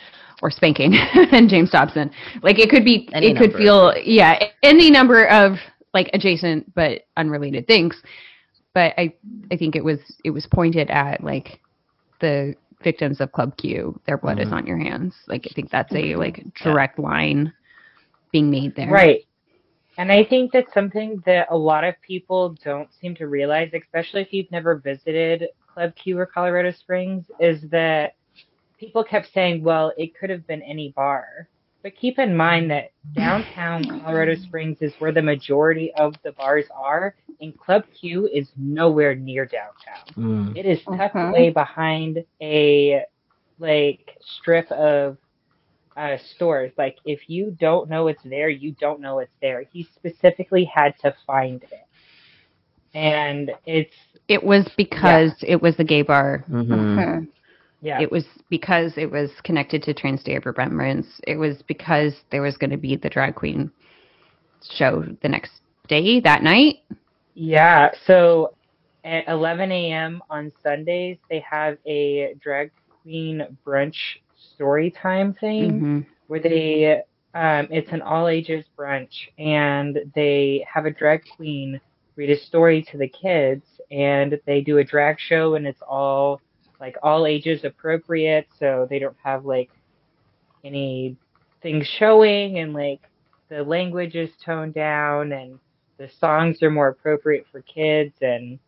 [0.43, 0.95] or spanking
[1.33, 2.11] and James Dobson.
[2.43, 5.57] Like it could be, Any it could feel, yeah, any number of
[5.93, 8.01] like adjacent but unrelated things.
[8.75, 9.13] But I,
[9.51, 11.61] I think it was, it was pointed at like
[12.21, 14.01] the victims of Club Q.
[14.07, 14.53] Their blood is Mhm.
[14.53, 15.15] on your hands.
[15.27, 17.53] Like I think that's a like direct line
[18.33, 18.91] being made there.
[18.91, 19.25] Right.
[19.99, 24.23] And I think that's something that a lot of people don't seem to realize, especially
[24.23, 28.15] if you've never visited Club Q or Colorado Springs, is that
[28.81, 31.49] people kept saying, well, it could have been any bar.
[31.83, 36.67] But keep in mind that downtown Colorado Springs is where the majority of the bars
[36.75, 40.07] are, and Club Q is nowhere near downtown.
[40.17, 40.57] Mm.
[40.57, 41.31] It is tucked Mhm.
[41.31, 43.05] away behind a
[43.59, 45.17] like strip of
[45.97, 46.73] uh, stores.
[46.79, 49.65] Like if you don't know it's there, you don't know it's there.
[49.73, 51.87] He specifically had to find it,
[52.95, 53.95] and it's
[54.29, 56.45] It was because it was the gay bar.
[56.49, 57.29] hmm Mhm.
[57.81, 61.21] Yeah, It was because it was connected to Trans Day of Remembrance.
[61.27, 63.71] It was because there was going to be the drag queen
[64.71, 65.53] show the next
[65.89, 66.77] day, that night.
[67.35, 67.91] yeah.
[68.07, 68.55] So
[69.05, 70.23] at 11 a.m.
[70.29, 72.71] on Sundays, they have a drag
[73.03, 73.97] queen brunch
[74.55, 75.81] story time thing.
[75.81, 76.07] Mhm.
[76.27, 77.03] where they
[77.35, 81.81] um, it's an all ages brunch and they have a drag queen
[82.17, 86.41] read a story to the kids and they do a drag show and it's all
[86.81, 89.71] like all ages appropriate so they don't have like
[90.65, 91.17] any
[91.63, 93.03] things showing and like
[93.51, 95.61] the language is toned down and
[95.99, 98.61] the songs are more appropriate for kids and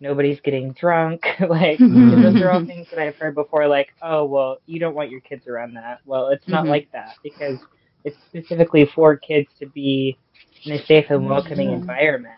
[0.00, 1.26] nobody's getting drunk.
[1.48, 2.22] like Mhm.
[2.22, 3.68] those are all things that I've heard before.
[3.68, 6.00] Like, oh well, you don't want your kids around that.
[6.04, 6.70] Well, it's not Mhm.
[6.70, 7.60] like that because
[8.04, 10.18] it's specifically for kids to be
[10.64, 11.80] in a safe and welcoming Mhm.
[11.80, 12.34] environment.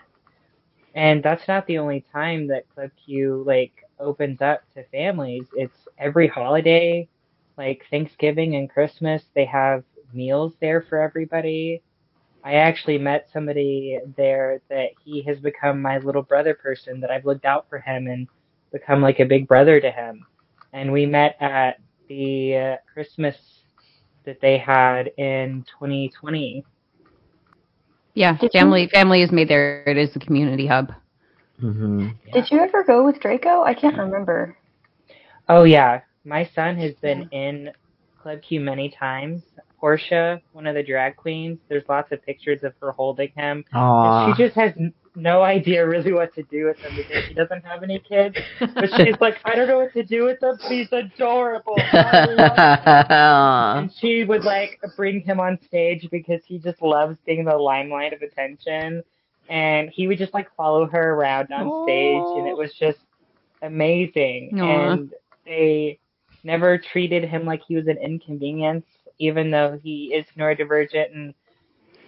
[0.95, 5.45] And that's not the only time that Club Q like opens up to families.
[5.55, 7.09] It's every holiday,
[7.57, 9.23] like Thanksgiving and Christmas.
[9.35, 11.83] They have meals there for everybody.
[12.45, 17.27] I actually met somebody there that he has become my little brother person that I've
[17.27, 18.29] looked out for him and
[18.73, 20.25] become like a big brother to him.
[20.73, 21.79] And we met at
[22.09, 23.37] the uh, Christmas
[24.25, 26.65] that they had in 2020.
[28.15, 29.83] Yeah, family family is made there.
[29.87, 30.93] It is a community hub.
[31.61, 33.63] Hmm Did you ever go with Draco?
[33.63, 34.57] I can't remember.
[35.49, 37.71] Oh yeah, my son has been in
[38.21, 39.43] Club Q many times.
[39.79, 43.65] Portia, one of the drag queens, there's lots of pictures of her holding him.
[44.03, 44.73] And she just has
[45.15, 48.37] no idea really what to do with him because she doesn't have any kids.
[48.79, 51.91] But she's like, I don't know what to do with him, but he's adorable.
[51.93, 52.67] I love him."
[53.73, 58.13] and she would like bring him on stage because he just loves being the limelight
[58.13, 59.03] of attention.
[59.49, 62.99] And he would just like follow her around on stage, and it was just
[63.63, 64.59] amazing.
[64.61, 64.93] Aw.
[64.93, 65.13] And
[65.45, 65.99] they
[66.43, 68.87] never treated him like he was an inconvenience,
[69.19, 71.35] even though he is neurodivergent and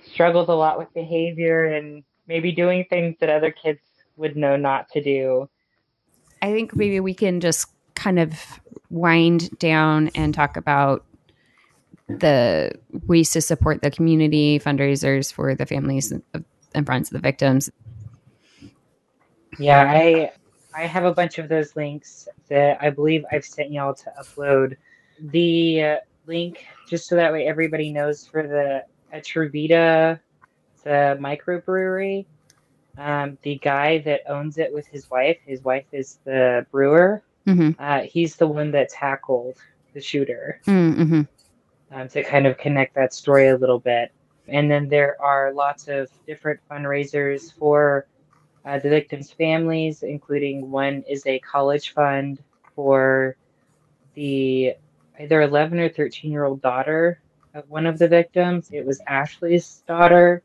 [0.04, 3.80] struggles a lot with behavior and maybe doing things that other kids
[4.16, 5.48] would know not to do.
[6.42, 8.60] I think maybe we can just kind of
[8.90, 11.04] wind down and talk about
[12.08, 12.72] the
[13.06, 17.70] ways to support the community fundraisers for the families of- and friends of the victims.
[19.58, 20.30] Yeah, I
[20.74, 24.76] I have a bunch of those links that I believe I've sent y'all to upload.
[25.20, 25.96] The uh,
[26.26, 28.84] link, just so that way everybody knows, for the
[29.16, 30.20] Atrevida,
[30.84, 32.26] the microbrewery.
[32.96, 37.22] Um, the guy that owns it with his wife, his wife is the brewer.
[37.44, 39.56] hmm Uh, he's the one that tackled
[39.94, 41.22] the shooter Mm-hmm.
[41.92, 44.12] um, to kind of connect that story a little bit.
[44.48, 48.06] And then there are lots of different fundraisers for
[48.64, 52.42] uh, the victims' families, including one is a college fund
[52.74, 53.36] for
[54.14, 54.74] the
[55.20, 57.20] either 11 or 13 year old daughter
[57.54, 58.70] of one of the victims.
[58.72, 60.42] It was Ashley's daughter,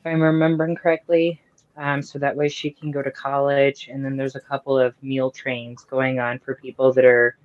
[0.00, 1.40] if I'm remembering correctly.
[1.76, 3.88] Um, so that way she can go to college.
[3.90, 7.36] And then there's a couple of meal trains going on for people that are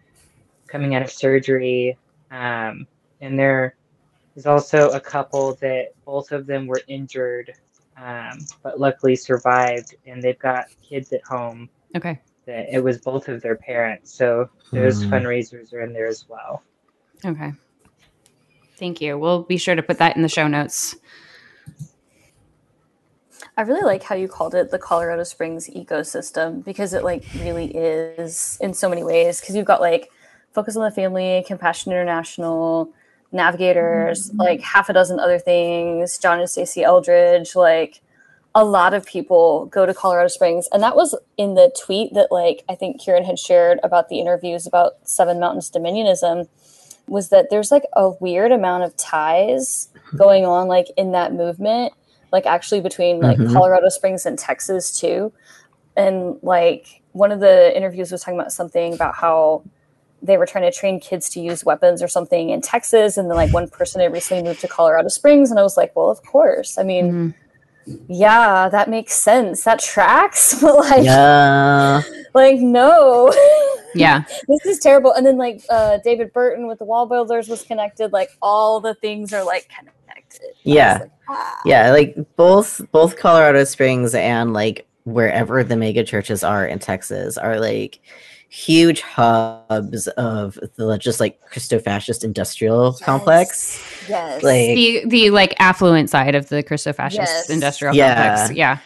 [0.67, 1.97] coming out of surgery.
[2.31, 2.87] Um,
[3.21, 3.75] and there
[4.35, 7.53] is also a couple that both of them were injured,
[7.97, 9.95] um, but luckily survived.
[10.05, 12.19] And they've got kids at home Okay.
[12.45, 14.13] that it was both of their parents.
[14.13, 15.13] So those Hmm.
[15.13, 16.63] fundraisers are in there as well.
[17.25, 17.51] Okay.
[18.77, 19.17] Thank you.
[19.17, 20.95] We'll be sure to put that in the show notes.
[23.57, 27.65] I really like how you called it the Colorado Springs ecosystem because it like really
[27.75, 29.41] is in so many ways.
[29.41, 30.09] Because you've got like
[30.53, 32.93] Focus on the Family, Compassion International,
[33.31, 36.17] Navigators, like half a dozen other things.
[36.17, 38.01] John and Stasi Eldredge, like
[38.55, 42.31] a lot of people go to Colorado Springs, and that was in the tweet that
[42.31, 46.47] like I think Kieran had shared about the interviews about Seven Mountains Dominionism.
[47.07, 51.93] Was that there's like a weird amount of ties going on like in that movement
[52.31, 53.51] like actually between like Mhm.
[53.53, 55.31] Colorado Springs and Texas too.
[55.97, 59.63] And like one of the interviews was talking about something about how
[60.21, 63.17] they were trying to train kids to use weapons or something in Texas.
[63.17, 65.49] And then like one person had recently moved to Colorado Springs.
[65.51, 66.77] And I was like, well, of course.
[66.77, 67.33] I mean,
[67.87, 67.99] Mhm.
[68.07, 69.63] yeah, that makes sense.
[69.63, 70.59] That tracks.
[70.61, 72.01] But like, Yeah.
[72.33, 73.33] like no.
[73.95, 74.23] Yeah.
[74.47, 75.13] this is terrible.
[75.13, 78.13] And then like uh, David Barton with the WallBuilders was connected.
[78.13, 80.49] Like all the things are like connected.
[80.49, 80.97] I Yeah.
[81.01, 81.61] like, ah.
[81.65, 87.35] Yeah, like both both Colorado Springs and like wherever the mega churches are in Texas
[87.37, 87.99] are like
[88.49, 93.79] huge hubs of the just like Christo-fascist industrial complex.
[94.09, 94.41] Yes.
[94.43, 97.49] Like The the like affluent side of the Christo-fascist Yes.
[97.49, 98.15] industrial Yeah.
[98.15, 98.57] complex.
[98.57, 98.77] Yeah.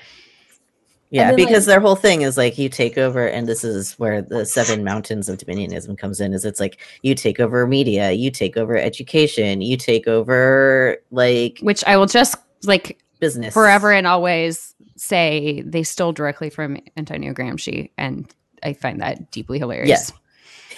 [1.11, 3.93] yeah, then, because like- their whole thing is like you take over and this is
[3.99, 8.11] where the seven mountains of dominionism comes in is it's like you take over media,
[8.11, 13.93] you take over education, you take over like Which I will just like business forever
[13.93, 18.27] and always say they stole directly from Antonio Gramsci, and
[18.63, 20.11] I find that deeply hilarious.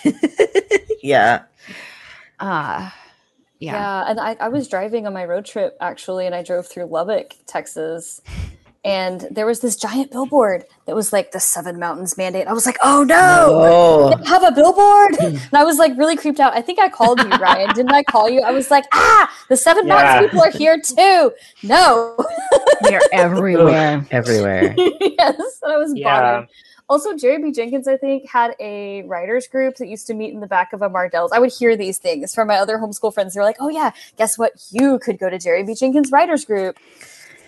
[1.01, 1.43] yeah.
[2.39, 2.89] Uh,
[3.59, 3.73] yeah.
[3.73, 6.85] Yeah, and I, I was driving on my road trip actually, and I drove through
[6.85, 8.21] Lubbock, Texas,
[8.83, 12.47] and there was this giant billboard that was like the Seven Mountains Mandate.
[12.47, 16.17] I was like, oh no, Oh, they have a billboard, and I was like really
[16.17, 16.53] creeped out.
[16.53, 17.73] I think I called you, Ryan.
[17.73, 18.41] Didn't I call you?
[18.41, 19.95] I was like, ah, the Seven Yeah.
[19.95, 21.31] Mountains people are here too.
[21.63, 22.17] No,
[22.81, 24.05] They're everywhere.
[24.11, 24.75] everywhere.
[24.77, 26.19] yes, and I was Yeah.
[26.21, 26.49] bothered.
[26.87, 27.51] Also, Jerry B.
[27.51, 30.81] Jenkins, I think, had a writers group that used to meet in the back of
[30.83, 31.31] a Mardel's.
[31.31, 33.33] I would hear these things from my other homeschool friends.
[33.33, 34.51] They were like, "Oh yeah, guess what?
[34.69, 35.73] You could go to Jerry B.
[35.73, 36.77] Jenkins writers group,"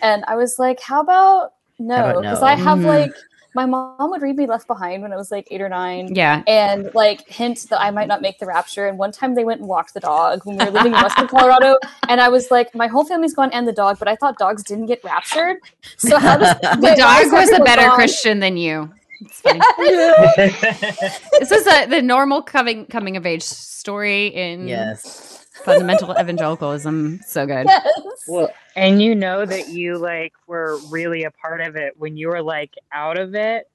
[0.01, 2.47] and I was like, "How about no?" Because no?
[2.47, 2.85] I have Mhm.
[2.85, 3.11] like
[3.53, 6.13] my mom would read me Left Behind when I was like eight or nine.
[6.13, 6.43] Yeah.
[6.47, 8.85] And like hint that I might not make the rapture.
[8.87, 11.27] And one time they went and walked the dog when we were living in Western
[11.35, 11.75] Colorado.
[12.07, 14.63] And I was like, my whole family's gone and the dog, but I thought dogs
[14.63, 15.57] didn't get raptured.
[15.97, 17.95] So how does The dog was a better gone?
[17.95, 18.91] Christian than you.
[19.21, 19.59] It's funny.
[21.39, 25.45] this is a, the normal coming coming of age story in yes.
[25.63, 27.19] fundamental evangelicalism.
[27.25, 27.65] So good.
[27.67, 27.87] Yes.
[28.27, 32.27] well, and you know that you like were really a part of it when you
[32.29, 33.69] were like out of it,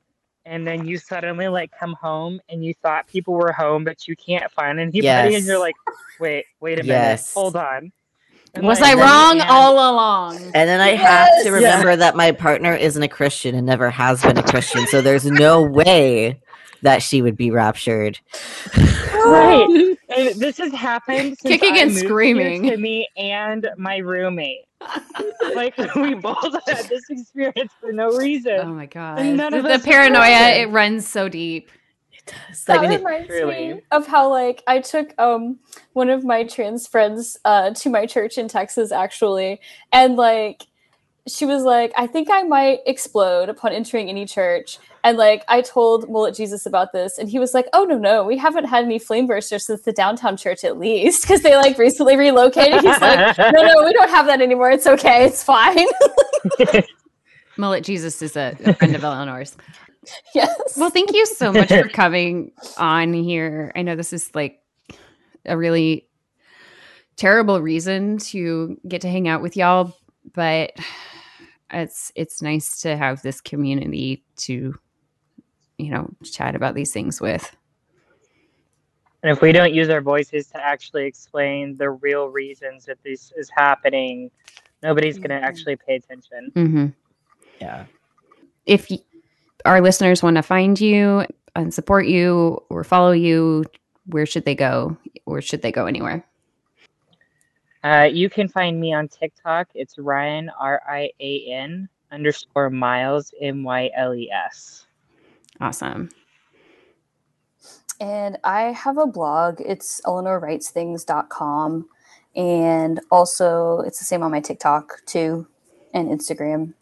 [0.45, 4.16] and then you suddenly like come home and you thought people were home, but you
[4.16, 5.34] can't find anybody, Yes.
[5.34, 5.76] and you're like,
[6.20, 7.34] wait, wait a Yes.
[7.34, 7.93] minute, hold on.
[8.55, 10.36] And, Was like, I wrong and- all along?
[10.55, 14.22] And then I have to remember that my partner isn't a Christian and never has
[14.22, 16.40] been a Christian, so there's no way
[16.82, 18.18] that she would be raptured.
[19.22, 19.96] Right.
[20.09, 22.64] And this has happened since Kicking I and moved screaming.
[22.64, 24.64] to me and my roommate.
[25.55, 28.59] like we both had this experience for no reason.
[28.61, 29.24] Oh my god.
[29.24, 30.68] None The, of the paranoia, Christian.
[30.68, 31.70] it runs so deep.
[32.51, 33.75] It's That like, when it- reminds Truly.
[33.75, 33.81] me.
[33.91, 35.59] of how like I took um
[35.93, 39.61] one of my trans friends uh to my church in Texas actually
[39.93, 40.62] and like
[41.29, 44.79] she was like I think I might explode upon entering any church.
[45.05, 48.25] And like I told Mullet Jesus about this and he was like oh no no
[48.25, 51.77] we haven't had any flame bursters since the downtown church at least because they like
[51.79, 52.81] recently relocated.
[52.83, 54.70] He's like no no we don't have that anymore.
[54.70, 55.25] It's okay.
[55.25, 55.87] It's fine.
[57.57, 59.57] Mullet Jesus is a, a friend of Eleanor's.
[60.34, 63.72] yes Well, thank you so much for coming on here.
[63.76, 64.61] I know this is like
[65.46, 66.09] a really
[67.16, 69.94] terrible reason to get to hang out with y'all,
[70.34, 70.72] but
[71.70, 74.74] it's it's nice to have this community to
[75.78, 77.55] you know chat about these things with.
[79.22, 83.32] And if we don't use our voices to actually explain the real reasons that this
[83.36, 84.30] is happening,
[84.82, 86.53] nobody's going to actually pay attention.
[86.55, 86.86] hmm
[87.61, 87.86] yeah.
[88.66, 88.98] If y-
[89.64, 93.64] our listeners want to find you and support you or follow you,
[94.06, 94.96] where should they go,
[95.26, 96.24] or should they go anywhere?
[97.84, 99.68] Uh, you can find me on TikTok.
[99.74, 104.86] It's Rian, R I A N underscore Myles, M Y L E S.
[105.60, 106.10] Awesome.
[108.00, 109.60] And I have a blog.
[109.60, 111.88] It's eleanorwritesthings.com.
[112.34, 115.46] And also, it's the same on my TikTok too
[115.92, 116.74] and Instagram.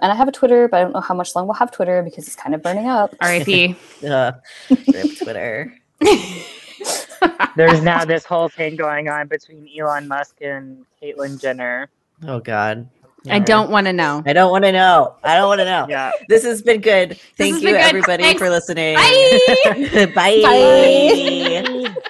[0.00, 2.02] And I have a Twitter, but I don't know how much long we'll have Twitter
[2.02, 3.14] because it's kind of burning up.
[3.20, 3.76] R.I.P.
[4.06, 4.32] Uh,
[4.70, 5.74] rip Twitter.
[7.56, 11.90] There's now this whole thing going on between Elon Musk and Caitlyn Jenner.
[12.26, 12.88] Oh God.
[13.28, 14.22] I don't want to know.
[14.24, 15.14] I don't want to know.
[15.22, 15.86] I don't want to know.
[15.88, 16.12] Yeah.
[16.28, 17.18] This has been good.
[17.36, 17.76] Thank you, good.
[17.76, 18.40] everybody, Thanks.
[18.40, 18.94] for listening.
[18.94, 20.10] Bye.
[20.14, 21.94] Bye.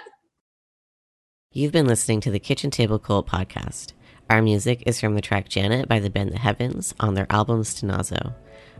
[1.52, 3.92] You've been listening to the Kitchen Table Cult podcast.
[4.30, 7.62] Our music is from the track Janet by the band The Heavens on their album
[7.62, 8.32] Stenazo.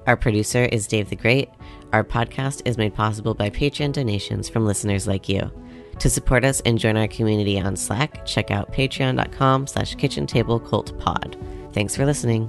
[0.06, 1.50] Our producer is Dave the Great.
[1.92, 5.50] Our podcast is made possible by Patreon donations from listeners like you.
[5.98, 10.60] To support us and join our community on Slack, check out patreon.com slash kitchen table
[10.60, 11.36] cult pod.
[11.72, 12.48] Thanks for listening.